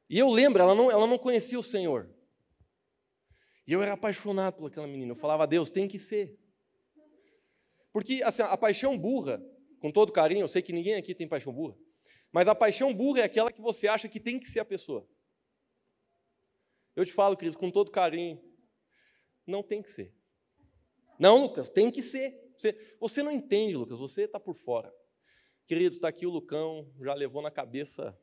[0.08, 2.10] E eu lembro, ela não, ela não conhecia o Senhor.
[3.66, 5.12] E eu era apaixonado por aquela menina.
[5.12, 6.36] Eu falava, Deus, tem que ser.
[7.92, 9.40] Porque assim, a paixão burra,
[9.80, 11.76] com todo carinho, eu sei que ninguém aqui tem paixão burra,
[12.32, 15.08] mas a paixão burra é aquela que você acha que tem que ser a pessoa.
[16.94, 18.42] Eu te falo, querido, com todo carinho,
[19.46, 20.14] não tem que ser.
[21.18, 22.52] Não, Lucas, tem que ser.
[22.56, 24.92] Você, você não entende, Lucas, você está por fora.
[25.66, 28.18] Querido, está aqui o Lucão, já levou na cabeça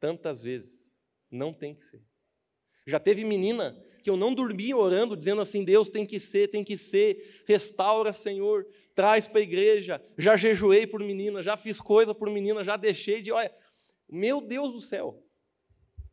[0.00, 0.94] tantas vezes.
[1.30, 2.02] Não tem que ser.
[2.86, 6.62] Já teve menina que eu não dormia orando, dizendo assim: Deus tem que ser, tem
[6.62, 8.64] que ser, restaura, Senhor,
[8.94, 10.00] traz para a igreja.
[10.16, 13.32] Já jejuei por menina, já fiz coisa por menina, já deixei de.
[13.32, 13.52] Olha,
[14.08, 15.20] meu Deus do céu,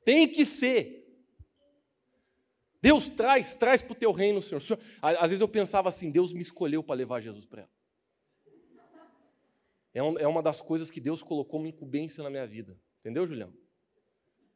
[0.04, 1.04] tem que ser.
[2.82, 4.42] Deus traz, traz para o teu reino.
[4.42, 4.62] Senhor.
[5.02, 7.72] Às vezes eu pensava assim: Deus me escolheu para levar Jesus para ela.
[9.94, 12.80] É, é uma das coisas que Deus colocou uma incumbência na minha vida.
[13.00, 13.54] Entendeu, Julião?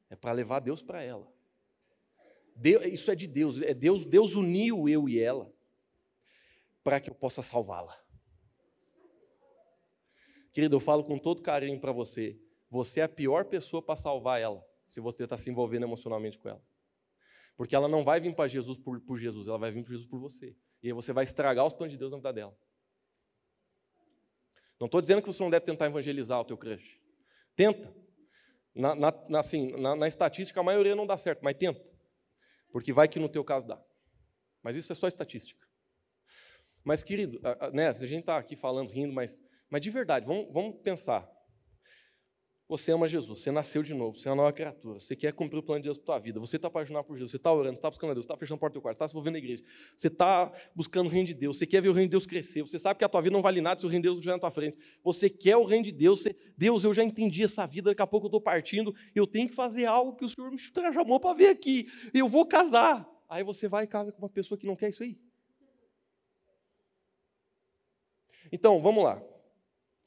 [0.10, 1.32] É para levar Deus para ela.
[2.92, 3.62] Isso é de Deus.
[3.62, 5.54] É Deus, Deus uniu eu e ela
[6.84, 7.96] para que eu possa salvá-la.
[10.52, 12.40] Querido, eu falo com todo carinho para você.
[12.70, 16.50] Você é a pior pessoa para salvar ela, se você está se envolvendo emocionalmente com
[16.50, 16.64] ela.
[17.56, 20.08] Porque ela não vai vir para Jesus por, por, Jesus, ela vai vir para Jesus
[20.10, 20.56] por você.
[20.82, 22.58] E aí você vai estragar os planos de Deus na vida dela.
[24.80, 27.00] Não estou dizendo que você não deve tentar evangelizar o teu crush.
[27.56, 27.94] Tenta.
[28.76, 31.84] Na, na, assim, na, na estatística, a maioria não dá certo, mas tenta.
[32.72, 33.82] Porque vai que no teu caso dá.
[34.62, 35.66] Mas isso é só estatística.
[36.84, 37.42] Mas, querido,
[37.74, 41.28] né, a gente está aqui falando, rindo, mas, mas de verdade, vamos, vamos pensar.
[42.70, 45.60] Você ama Jesus, você nasceu de novo, você é uma nova criatura, você quer cumprir
[45.60, 47.50] o plano de Deus para a tua vida, você está apaixonado por Jesus, você está
[47.50, 49.08] orando, você está buscando a Deus, você está fechando a porta do quarto, você está
[49.08, 49.64] se envolvendo na igreja,
[49.96, 52.64] você está buscando o reino de Deus, você quer ver o reino de Deus crescer,
[52.64, 54.20] você sabe que a tua vida não vale nada se o reino de Deus não
[54.20, 57.42] estiver na tua frente, você quer o reino de Deus, você, Deus, eu já entendi
[57.42, 60.30] essa vida, daqui a pouco eu estou partindo, eu tenho que fazer algo que o
[60.30, 63.10] Senhor me chamou para ver aqui, eu vou casar.
[63.30, 65.18] Aí você vai e casa com uma pessoa que não quer isso aí.
[68.52, 69.22] Então, vamos lá.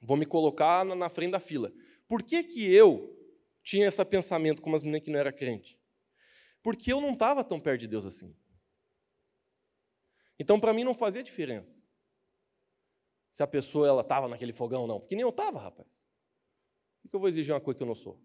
[0.00, 1.72] Vou me colocar na frente da fila.
[2.10, 3.16] Por que, que eu
[3.62, 5.78] tinha esse pensamento como as meninas que não era crente?
[6.60, 8.36] Porque eu não estava tão perto de Deus assim.
[10.36, 11.80] Então, para mim, não fazia diferença
[13.30, 14.98] se a pessoa ela estava naquele fogão ou não.
[14.98, 15.88] Porque nem eu estava, rapaz.
[17.00, 18.20] Por que eu vou exigir uma coisa que eu não sou?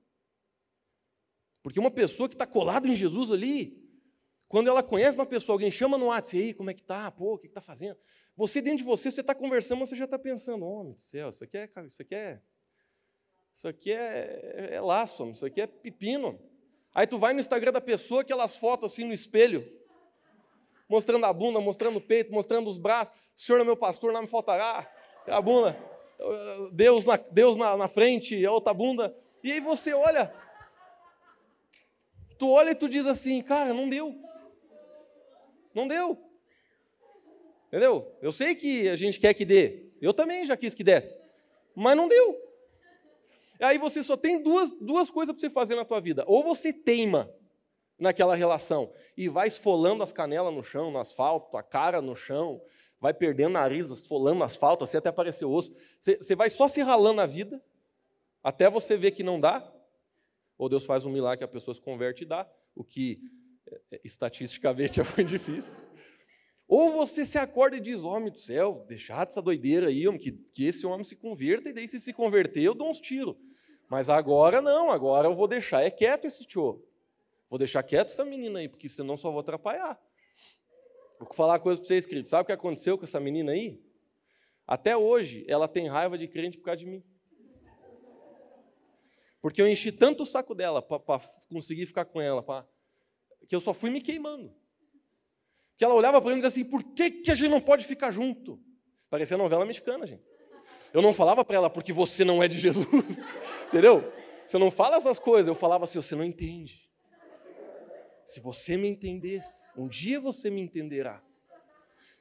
[1.62, 3.88] Porque uma pessoa que está colada em Jesus ali,
[4.48, 7.12] quando ela conhece uma pessoa, alguém chama no WhatsApp, aí, como é que tá?
[7.12, 8.00] Pô, o que está fazendo?
[8.36, 11.44] Você dentro de você, você está conversando, você já está pensando, homem do céu, isso
[11.44, 12.42] aqui é, isso aqui é
[13.56, 16.38] isso aqui é, é laço, isso aqui é pepino.
[16.94, 19.66] Aí tu vai no Instagram da pessoa, aquelas fotos assim no espelho,
[20.90, 23.16] mostrando a bunda, mostrando o peito, mostrando os braços.
[23.34, 24.92] O Senhor é meu pastor, não me faltará.
[25.26, 25.78] A bunda,
[26.74, 29.16] Deus na, Deus na, na frente, a outra bunda.
[29.42, 30.34] E aí você olha,
[32.38, 34.14] tu olha e tu diz assim, cara, não deu.
[35.74, 36.22] Não deu.
[37.68, 38.18] Entendeu?
[38.22, 39.86] Eu sei que a gente quer que dê.
[40.02, 41.18] Eu também já quis que desse.
[41.74, 42.45] Mas não deu.
[43.60, 46.24] Aí você só tem duas, duas coisas para você fazer na tua vida.
[46.28, 47.34] Ou você teima
[47.98, 52.62] naquela relação e vai esfolando as canelas no chão, no asfalto, a cara no chão,
[53.00, 55.74] vai perdendo nariz, esfolando asfalto, assim até aparecer osso.
[56.00, 57.62] Você, você vai só se ralando na vida,
[58.44, 59.72] até você ver que não dá,
[60.58, 63.20] ou Deus faz um milagre a pessoa se converte e dá, o que
[63.92, 65.85] é, estatisticamente é muito difícil.
[66.68, 70.32] Ou você se acorda e diz, homem do céu, deixar essa doideira aí, homem, que,
[70.32, 73.36] que esse homem se converta, e daí se se converter eu dou uns tiros.
[73.88, 76.84] Mas agora não, agora eu vou deixar é quieto esse tio.
[77.48, 80.00] Vou deixar quieto essa menina aí, porque senão só vou atrapalhar.
[81.20, 82.32] Vou falar uma coisa para vocês, queridos.
[82.32, 83.80] Sabe o que aconteceu com essa menina aí?
[84.68, 87.04] Até hoje, ela tem raiva de crente por causa de mim.
[89.40, 92.68] Porque eu enchi tanto o saco dela para conseguir ficar com ela, pra,
[93.48, 94.52] que eu só fui me queimando.
[95.78, 97.86] Que ela olhava para mim e dizia assim: por que, que a gente não pode
[97.86, 98.60] ficar junto?
[99.10, 100.24] Parecia novela mexicana, gente.
[100.94, 103.20] Eu não falava para ela porque você não é de Jesus,
[103.68, 104.12] entendeu?
[104.46, 105.48] Você não fala essas coisas.
[105.48, 106.90] Eu falava assim: você não entende.
[108.24, 111.22] Se você me entendesse, um dia você me entenderá.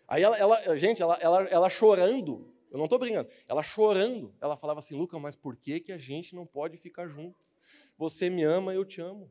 [0.07, 4.57] Aí ela, ela gente, ela, ela, ela chorando, eu não estou brincando, ela chorando, ela
[4.57, 7.39] falava assim: Luca, mas por que, que a gente não pode ficar junto?
[7.97, 9.31] Você me ama, eu te amo.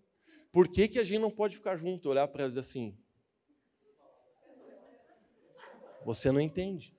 [0.52, 2.08] Por que, que a gente não pode ficar junto?
[2.08, 2.98] Eu olhava para ela e dizer assim:
[6.06, 6.95] você não entende.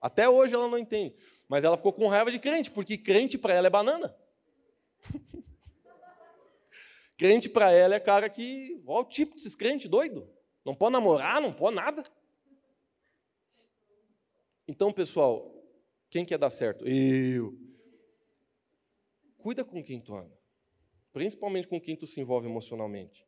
[0.00, 1.14] Até hoje ela não entende.
[1.48, 4.14] Mas ela ficou com raiva de crente, porque crente para ela é banana.
[7.16, 8.82] crente para ela é cara que.
[8.86, 10.28] Olha o tipo desses crentes doido.
[10.64, 12.02] Não pode namorar, não pode nada.
[14.66, 15.52] Então, pessoal,
[16.08, 16.86] quem quer dar certo?
[16.86, 17.58] Eu.
[19.38, 20.36] Cuida com quem tu anda.
[21.12, 23.26] Principalmente com quem tu se envolve emocionalmente.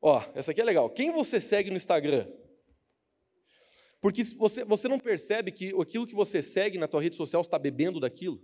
[0.00, 0.88] Ó, essa aqui é legal.
[0.90, 2.26] Quem você segue no Instagram?
[4.00, 7.58] Porque você, você não percebe que aquilo que você segue na tua rede social está
[7.58, 8.40] bebendo daquilo?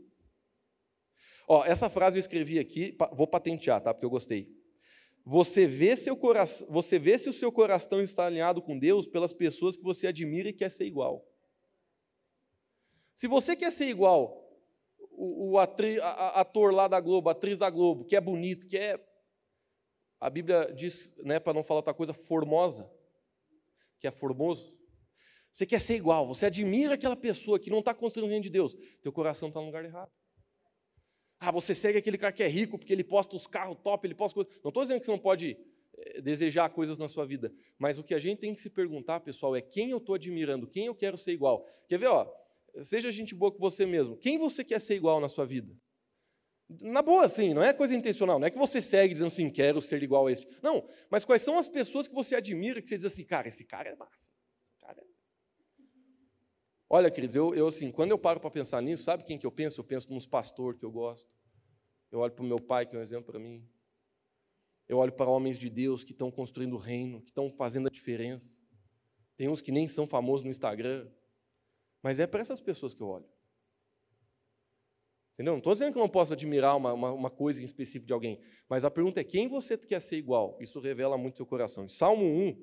[1.47, 3.93] Ó, essa frase eu escrevi aqui, vou patentear, tá?
[3.93, 4.49] Porque eu gostei.
[5.25, 9.33] Você vê, seu coração, você vê se o seu coração está alinhado com Deus pelas
[9.33, 11.27] pessoas que você admira e quer ser igual.
[13.15, 14.45] Se você quer ser igual
[14.99, 18.77] o, o atri, a, ator lá da Globo, atriz da Globo, que é bonito, que
[18.77, 18.99] é.
[20.21, 22.91] A Bíblia diz, né, para não falar outra coisa, formosa,
[24.01, 24.75] que é formoso.
[25.53, 28.51] Você quer ser igual, você admira aquela pessoa que não está construindo o reino de
[28.51, 30.11] Deus, teu coração está no lugar errado.
[31.39, 34.15] Ah, você segue aquele cara que é rico porque ele posta os carros top, ele
[34.15, 34.53] posta coisas.
[34.65, 35.57] Não estou dizendo que você não pode
[35.97, 39.21] eh, desejar coisas na sua vida, mas o que a gente tem que se perguntar,
[39.21, 41.67] pessoal, é quem eu estou admirando, quem eu quero ser igual.
[41.87, 42.27] Quer ver, ó?
[42.83, 44.17] Seja gente boa com você mesmo.
[44.17, 45.73] Quem você quer ser igual na sua vida?
[46.69, 49.81] Na boa, assim, não é coisa intencional, não é que você segue dizendo assim, quero
[49.81, 50.47] ser igual a esse.
[50.63, 53.65] Não, mas quais são as pessoas que você admira que você diz assim, cara, esse
[53.65, 54.35] cara é massa.
[56.89, 59.51] Olha, queridos, eu, eu assim, quando eu paro para pensar nisso, sabe quem que eu
[59.51, 59.81] penso?
[59.81, 61.29] Eu penso nos pastores que eu gosto.
[62.09, 63.69] Eu olho para o meu pai, que é um exemplo para mim.
[64.87, 67.91] Eu olho para homens de Deus que estão construindo o reino, que estão fazendo a
[67.91, 68.61] diferença.
[69.37, 71.11] Tem uns que nem são famosos no Instagram.
[72.01, 73.29] Mas é para essas pessoas que eu olho.
[75.35, 75.55] Entendeu?
[75.55, 78.13] Não estou dizendo que eu não posso admirar uma, uma, uma, coisa em específico de
[78.13, 80.57] alguém, mas a pergunta é quem você quer ser igual?
[80.61, 81.85] Isso revela muito seu coração.
[81.85, 82.55] Em Salmo 1,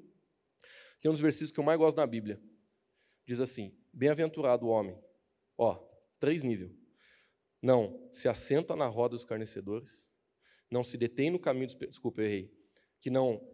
[1.01, 2.41] que é um dos versículos que eu mais gosto na Bíblia,
[3.25, 4.97] diz assim: Bem-aventurado o homem.
[5.57, 5.85] Ó,
[6.17, 6.71] três níveis.
[7.61, 10.09] Não se assenta na roda dos carnecedores,
[10.69, 11.75] não se detém no caminho dos.
[11.75, 12.51] Desculpa, eu errei.
[13.01, 13.45] Que não,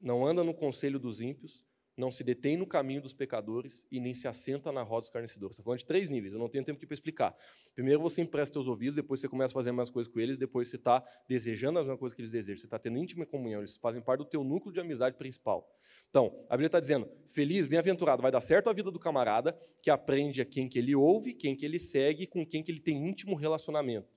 [0.00, 1.66] não anda no conselho dos ímpios,
[2.00, 5.54] não se detém no caminho dos pecadores e nem se assenta na roda dos carnecedores.
[5.54, 7.36] Está falando de três níveis, eu não tenho tempo aqui para explicar.
[7.74, 10.68] Primeiro você empresta seus ouvidos, depois você começa a fazer mais coisas com eles, depois
[10.68, 13.76] você está desejando a mesma coisa que eles desejam, você está tendo íntima comunhão, eles
[13.76, 15.70] fazem parte do teu núcleo de amizade principal.
[16.08, 19.90] Então, a Bíblia está dizendo, feliz, bem-aventurado, vai dar certo a vida do camarada que
[19.90, 23.08] aprende a quem que ele ouve, quem que ele segue, com quem que ele tem
[23.08, 24.08] íntimo relacionamento.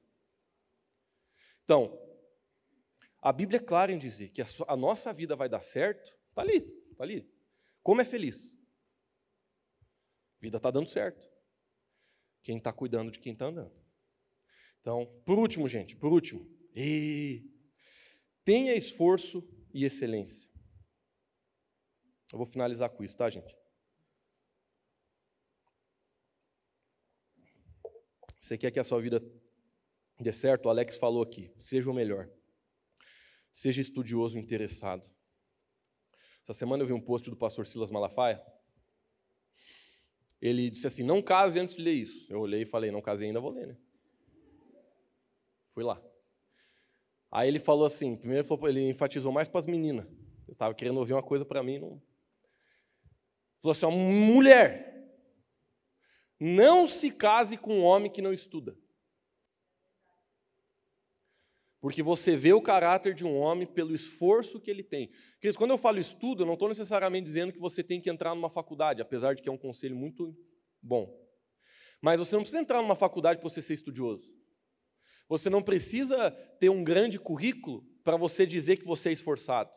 [1.63, 1.99] Então,
[3.21, 6.57] a Bíblia é clara em dizer que a, nossa vida vai dar certo, está ali,
[6.91, 7.25] está ali,
[7.83, 8.57] como é feliz?
[10.37, 11.29] A vida está dando certo.
[12.41, 13.73] Quem está cuidando de quem está andando.
[14.81, 17.49] Então, por último, gente, por último, e...
[18.43, 20.49] tenha esforço e excelência.
[22.31, 23.55] Eu vou finalizar com isso, tá, gente?
[28.39, 29.21] Você quer que a sua vida
[30.19, 30.65] dê certo?
[30.65, 31.53] O Alex falou aqui.
[31.59, 32.29] Seja o melhor.
[33.51, 35.12] Seja estudioso interessado.
[36.43, 38.43] Essa semana eu vi um post do pastor Silas Malafaia.
[40.41, 42.25] Ele disse assim: Não case antes de ler isso.
[42.29, 43.77] Eu olhei e falei: Não casei ainda, vou ler, né?
[45.73, 46.01] Fui lá.
[47.31, 50.05] Aí ele falou assim: primeiro ele enfatizou mais para as meninas.
[50.47, 51.79] Eu estava querendo ouvir uma coisa para mim.
[51.79, 52.01] Não...
[53.59, 55.17] Falou assim: mulher,
[56.39, 58.77] não se case com um homem que não estuda.
[61.83, 65.09] Porque você vê o caráter de um homem pelo esforço que ele tem.
[65.41, 68.33] Queridos, quando eu falo estudo, eu não estou necessariamente dizendo que você tem que entrar
[68.33, 70.33] numa faculdade, apesar de que é um conselho muito
[70.81, 71.13] bom.
[72.01, 74.33] Mas você não precisa entrar numa faculdade para você ser estudioso.
[75.27, 79.69] Você não precisa ter um grande currículo para você dizer que você é esforçado.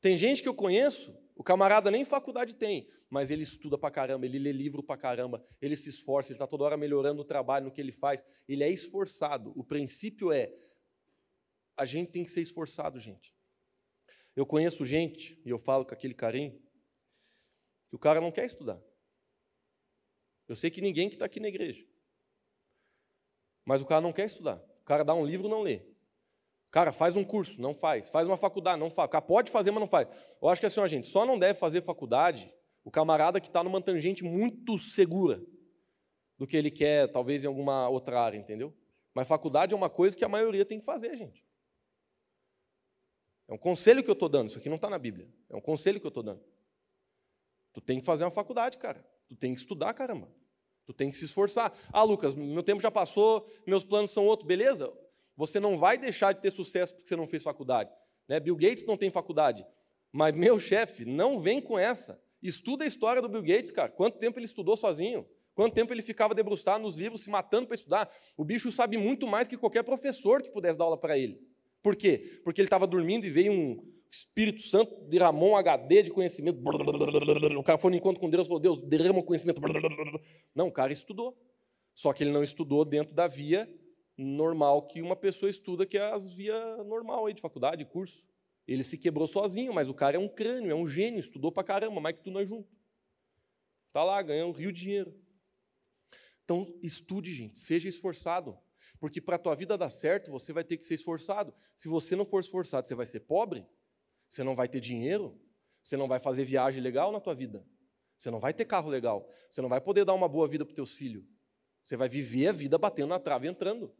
[0.00, 4.24] Tem gente que eu conheço, o camarada nem faculdade tem, mas ele estuda para caramba,
[4.24, 7.64] ele lê livro para caramba, ele se esforça, ele está toda hora melhorando o trabalho,
[7.64, 8.24] no que ele faz.
[8.46, 9.52] Ele é esforçado.
[9.56, 10.54] O princípio é
[11.78, 13.32] a gente tem que ser esforçado, gente.
[14.34, 16.60] Eu conheço gente, e eu falo com aquele carinho,
[17.88, 18.80] que o cara não quer estudar.
[20.48, 21.86] Eu sei que ninguém que está aqui na igreja.
[23.64, 24.56] Mas o cara não quer estudar.
[24.80, 25.76] O cara dá um livro, não lê.
[26.66, 28.08] O cara faz um curso, não faz.
[28.08, 29.06] Faz uma faculdade, não faz.
[29.06, 30.08] O cara pode fazer, mas não faz.
[30.42, 32.52] Eu acho que assim, ó, gente, só não deve fazer faculdade
[32.84, 35.42] o camarada que está numa tangente muito segura
[36.36, 38.74] do que ele quer, talvez em alguma outra área, entendeu?
[39.14, 41.47] Mas faculdade é uma coisa que a maioria tem que fazer, gente.
[43.48, 45.26] É um conselho que eu estou dando, isso aqui não está na Bíblia.
[45.48, 46.40] É um conselho que eu estou dando.
[47.72, 49.04] Tu tem que fazer uma faculdade, cara.
[49.26, 50.28] Tu tem que estudar, caramba.
[50.84, 51.72] Tu tem que se esforçar.
[51.92, 54.46] Ah, Lucas, meu tempo já passou, meus planos são outros.
[54.46, 54.92] Beleza,
[55.36, 57.90] você não vai deixar de ter sucesso porque você não fez faculdade.
[58.26, 58.38] Né?
[58.38, 59.66] Bill Gates não tem faculdade.
[60.12, 62.20] Mas meu chefe, não vem com essa.
[62.42, 63.90] Estuda a história do Bill Gates, cara.
[63.90, 65.26] Quanto tempo ele estudou sozinho?
[65.54, 68.10] Quanto tempo ele ficava debruçado nos livros, se matando para estudar?
[68.36, 71.40] O bicho sabe muito mais que qualquer professor que pudesse dar aula para ele.
[71.82, 72.40] Por quê?
[72.44, 76.60] Porque ele estava dormindo e veio um Espírito Santo, derramou um HD de conhecimento.
[77.58, 79.60] O cara foi no encontro com Deus e falou: Deus, derrama o conhecimento.
[80.54, 81.36] Não, o cara estudou.
[81.94, 83.68] Só que ele não estudou dentro da via
[84.16, 88.26] normal que uma pessoa estuda, que é as via normal aí de faculdade, curso.
[88.66, 91.64] Ele se quebrou sozinho, mas o cara é um crânio, é um gênio, estudou pra
[91.64, 92.68] caramba, mais que tu nós junto.
[93.92, 95.14] Tá lá, ganha um rio de dinheiro.
[96.44, 98.58] Então, estude, gente, seja esforçado.
[98.98, 101.54] Porque para a tua vida dar certo, você vai ter que ser esforçado.
[101.76, 103.66] Se você não for esforçado, você vai ser pobre,
[104.28, 105.40] você não vai ter dinheiro,
[105.82, 107.64] você não vai fazer viagem legal na tua vida,
[108.16, 110.72] você não vai ter carro legal, você não vai poder dar uma boa vida para
[110.72, 111.24] os teus filhos.
[111.82, 113.94] Você vai viver a vida batendo na trave e entrando.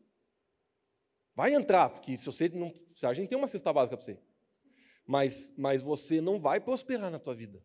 [1.34, 2.74] Vai entrar, porque se você não.
[3.03, 4.20] A gente tem uma cesta básica para você.
[5.07, 7.64] Mas, mas você não vai prosperar na tua vida.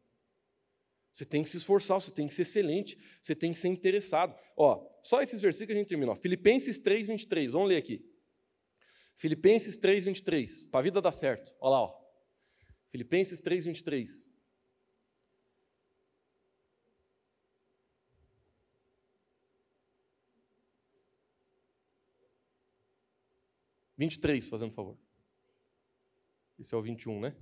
[1.14, 4.36] Você tem que se esforçar, você tem que ser excelente, você tem que ser interessado.
[4.57, 6.16] Ó, só esses versículos que a gente termina.
[6.16, 7.51] Filipenses 3, 23.
[7.51, 8.03] Vamos ler aqui.
[9.16, 10.64] Filipenses 3, 23.
[10.66, 11.53] Para a vida dar certo.
[11.59, 12.03] Olha lá, ó.
[12.89, 14.28] Filipenses 3, 23.
[23.95, 24.97] Vinte e três, fazendo favor.
[26.59, 27.36] Esse é o 21, né?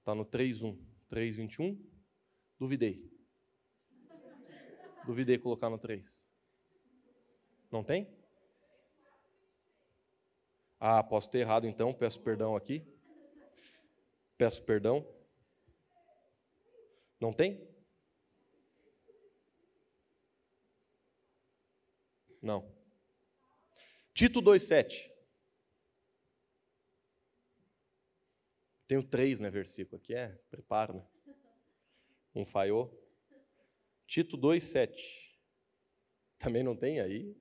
[0.00, 0.76] Está no 3, 1.
[1.08, 1.89] 3, 21.
[2.60, 3.10] Duvidei.
[5.06, 6.28] Duvidei colocar no 3.
[7.72, 8.06] Não tem?
[10.78, 12.86] Ah, posso ter errado então, peço perdão aqui.
[14.36, 15.06] Peço perdão.
[17.18, 17.66] Não tem?
[22.42, 22.70] Não.
[24.12, 25.10] Tito 2,7.
[28.86, 31.06] Tenho três, né, versículo aqui, é, preparo, né?
[32.44, 32.96] Falhou.
[34.06, 34.94] Tito 2,7.
[36.38, 37.36] Também não tem aí?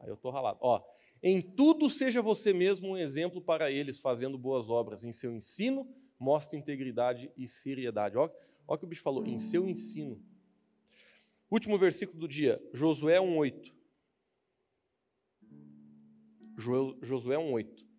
[0.00, 0.58] Aí eu estou ralado.
[0.60, 0.82] Ó,
[1.22, 5.04] em tudo seja você mesmo um exemplo para eles, fazendo boas obras.
[5.04, 5.88] Em seu ensino,
[6.18, 8.16] mostre integridade e seriedade.
[8.16, 8.30] Ó,
[8.66, 10.20] ó que o bicho falou, em seu ensino.
[11.50, 13.72] Último versículo do dia, Josué 1,8.
[17.02, 17.91] Josué 1,8.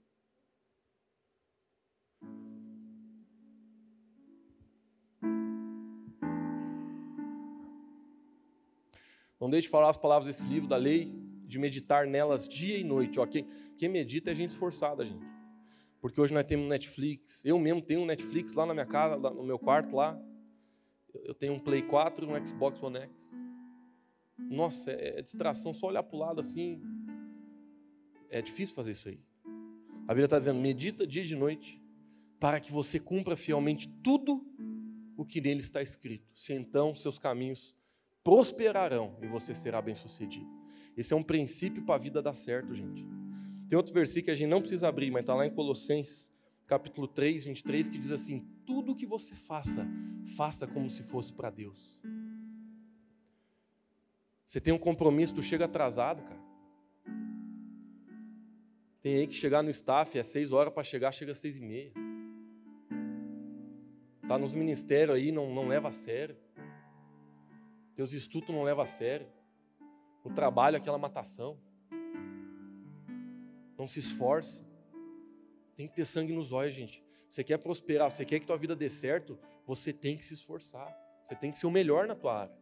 [9.44, 11.14] Não deixe de falar as palavras desse livro, da lei,
[11.46, 13.20] de meditar nelas dia e noite.
[13.20, 13.46] Ó, quem,
[13.78, 15.28] quem medita é gente esforçada, gente.
[16.00, 17.44] Porque hoje nós temos Netflix.
[17.44, 20.18] Eu mesmo tenho um Netflix lá na minha casa, lá no meu quarto lá.
[21.26, 23.36] Eu tenho um Play 4 e um Xbox One X.
[24.50, 26.82] Nossa, é, é distração, só olhar para o lado assim.
[28.30, 29.20] É difícil fazer isso aí.
[30.08, 31.84] A Bíblia está dizendo: medita dia e de noite,
[32.40, 34.42] para que você cumpra fielmente tudo
[35.18, 36.32] o que nele está escrito.
[36.34, 37.76] Se então seus caminhos
[38.24, 40.50] prosperarão e você será bem-sucedido.
[40.96, 43.06] Esse é um princípio para a vida dar certo, gente.
[43.68, 46.32] Tem outro versículo que a gente não precisa abrir, mas está lá em Colossenses,
[46.68, 49.88] capítulo 3, 23, que diz assim: Tudo que você faça,
[50.38, 52.00] faça como se fosse para Deus.
[54.46, 56.44] Você tem um compromisso, tu chega atrasado, cara.
[59.02, 61.62] Tem aí que chegar no staff, é seis horas para chegar, chega às seis e
[61.62, 61.92] meia.
[64.28, 66.38] Tá nos ministérios aí, não, não leva a sério.
[67.96, 69.28] Teus estudos não leva a sério.
[70.24, 71.60] O trabalho é aquela matação.
[73.78, 74.66] Não se esforce.
[75.76, 77.04] Tem que ter sangue nos olhos, gente.
[77.30, 80.96] Você quer prosperar, você quer que tua vida dê certo, você tem que se esforçar.
[81.24, 82.56] Você tem que ser o melhor na tua área.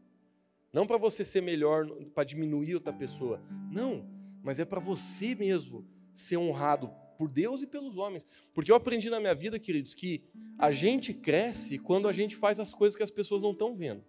[0.71, 3.41] Não para você ser melhor, para diminuir outra pessoa.
[3.69, 4.07] Não,
[4.41, 8.25] mas é para você mesmo ser honrado por Deus e pelos homens.
[8.53, 10.23] Porque eu aprendi na minha vida, queridos, que
[10.57, 14.03] a gente cresce quando a gente faz as coisas que as pessoas não estão vendo.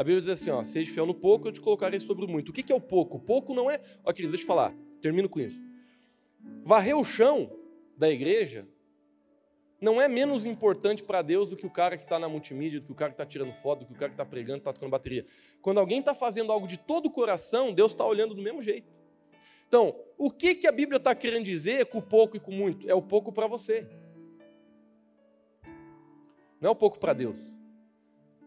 [0.00, 2.48] A Bíblia diz assim: ó, seja fiel no pouco, eu te colocarei sobre o muito.
[2.48, 3.18] O que é o pouco?
[3.18, 3.78] O pouco não é.
[4.02, 5.60] Ó, queridos, deixa eu falar, termino com isso.
[6.64, 7.52] Varrer o chão
[7.98, 8.66] da igreja
[9.78, 12.86] não é menos importante para Deus do que o cara que está na multimídia, do
[12.86, 14.72] que o cara que está tirando foto, do que o cara que está pregando, está
[14.72, 15.26] tocando bateria.
[15.60, 18.90] Quando alguém está fazendo algo de todo o coração, Deus está olhando do mesmo jeito.
[19.68, 22.88] Então, o que, que a Bíblia está querendo dizer com pouco e com muito?
[22.88, 23.86] É o pouco para você.
[26.58, 27.36] Não é o pouco para Deus.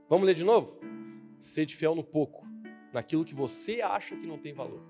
[0.09, 1.02] Vamos ler de novo?
[1.43, 2.47] Sede fiel no pouco,
[2.93, 4.81] naquilo que você acha que não tem valor.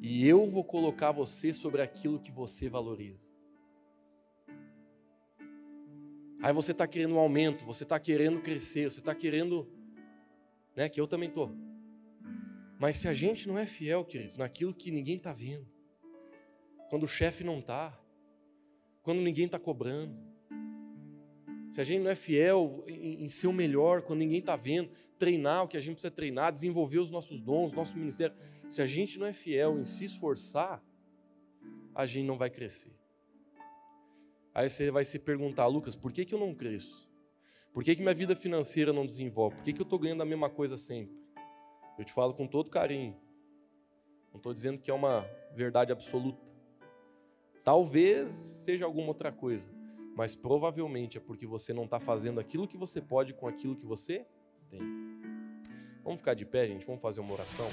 [0.00, 3.30] E eu vou colocar você sobre aquilo que você valoriza.
[6.42, 9.70] Aí você está querendo um aumento, você está querendo crescer, você está querendo,
[10.74, 10.88] né?
[10.88, 11.54] Que eu também estou.
[12.80, 15.68] Mas se a gente não é fiel, queridos, naquilo que ninguém está vendo,
[16.90, 17.96] quando o chefe não está,
[19.00, 20.31] quando ninguém está cobrando,
[21.72, 24.90] se a gente não é fiel em, em ser o melhor quando ninguém está vendo,
[25.18, 28.36] treinar o que a gente precisa treinar, desenvolver os nossos dons, nosso ministério,
[28.68, 30.84] se a gente não é fiel em se esforçar,
[31.94, 32.92] a gente não vai crescer.
[34.54, 37.10] Aí você vai se perguntar, Lucas, por que, que eu não cresço?
[37.72, 39.56] Por que, que minha vida financeira não desenvolve?
[39.56, 41.16] Por que, que eu estou ganhando a mesma coisa sempre?
[41.98, 43.16] Eu te falo com todo carinho.
[44.30, 46.44] Não estou dizendo que é uma verdade absoluta.
[47.64, 49.81] Talvez seja alguma outra coisa
[50.16, 53.86] mas provavelmente é porque você não está fazendo aquilo que você pode com aquilo que
[53.86, 54.26] você
[54.68, 54.80] tem.
[56.02, 56.84] Vamos ficar de pé, gente?
[56.84, 57.68] Vamos fazer uma oração?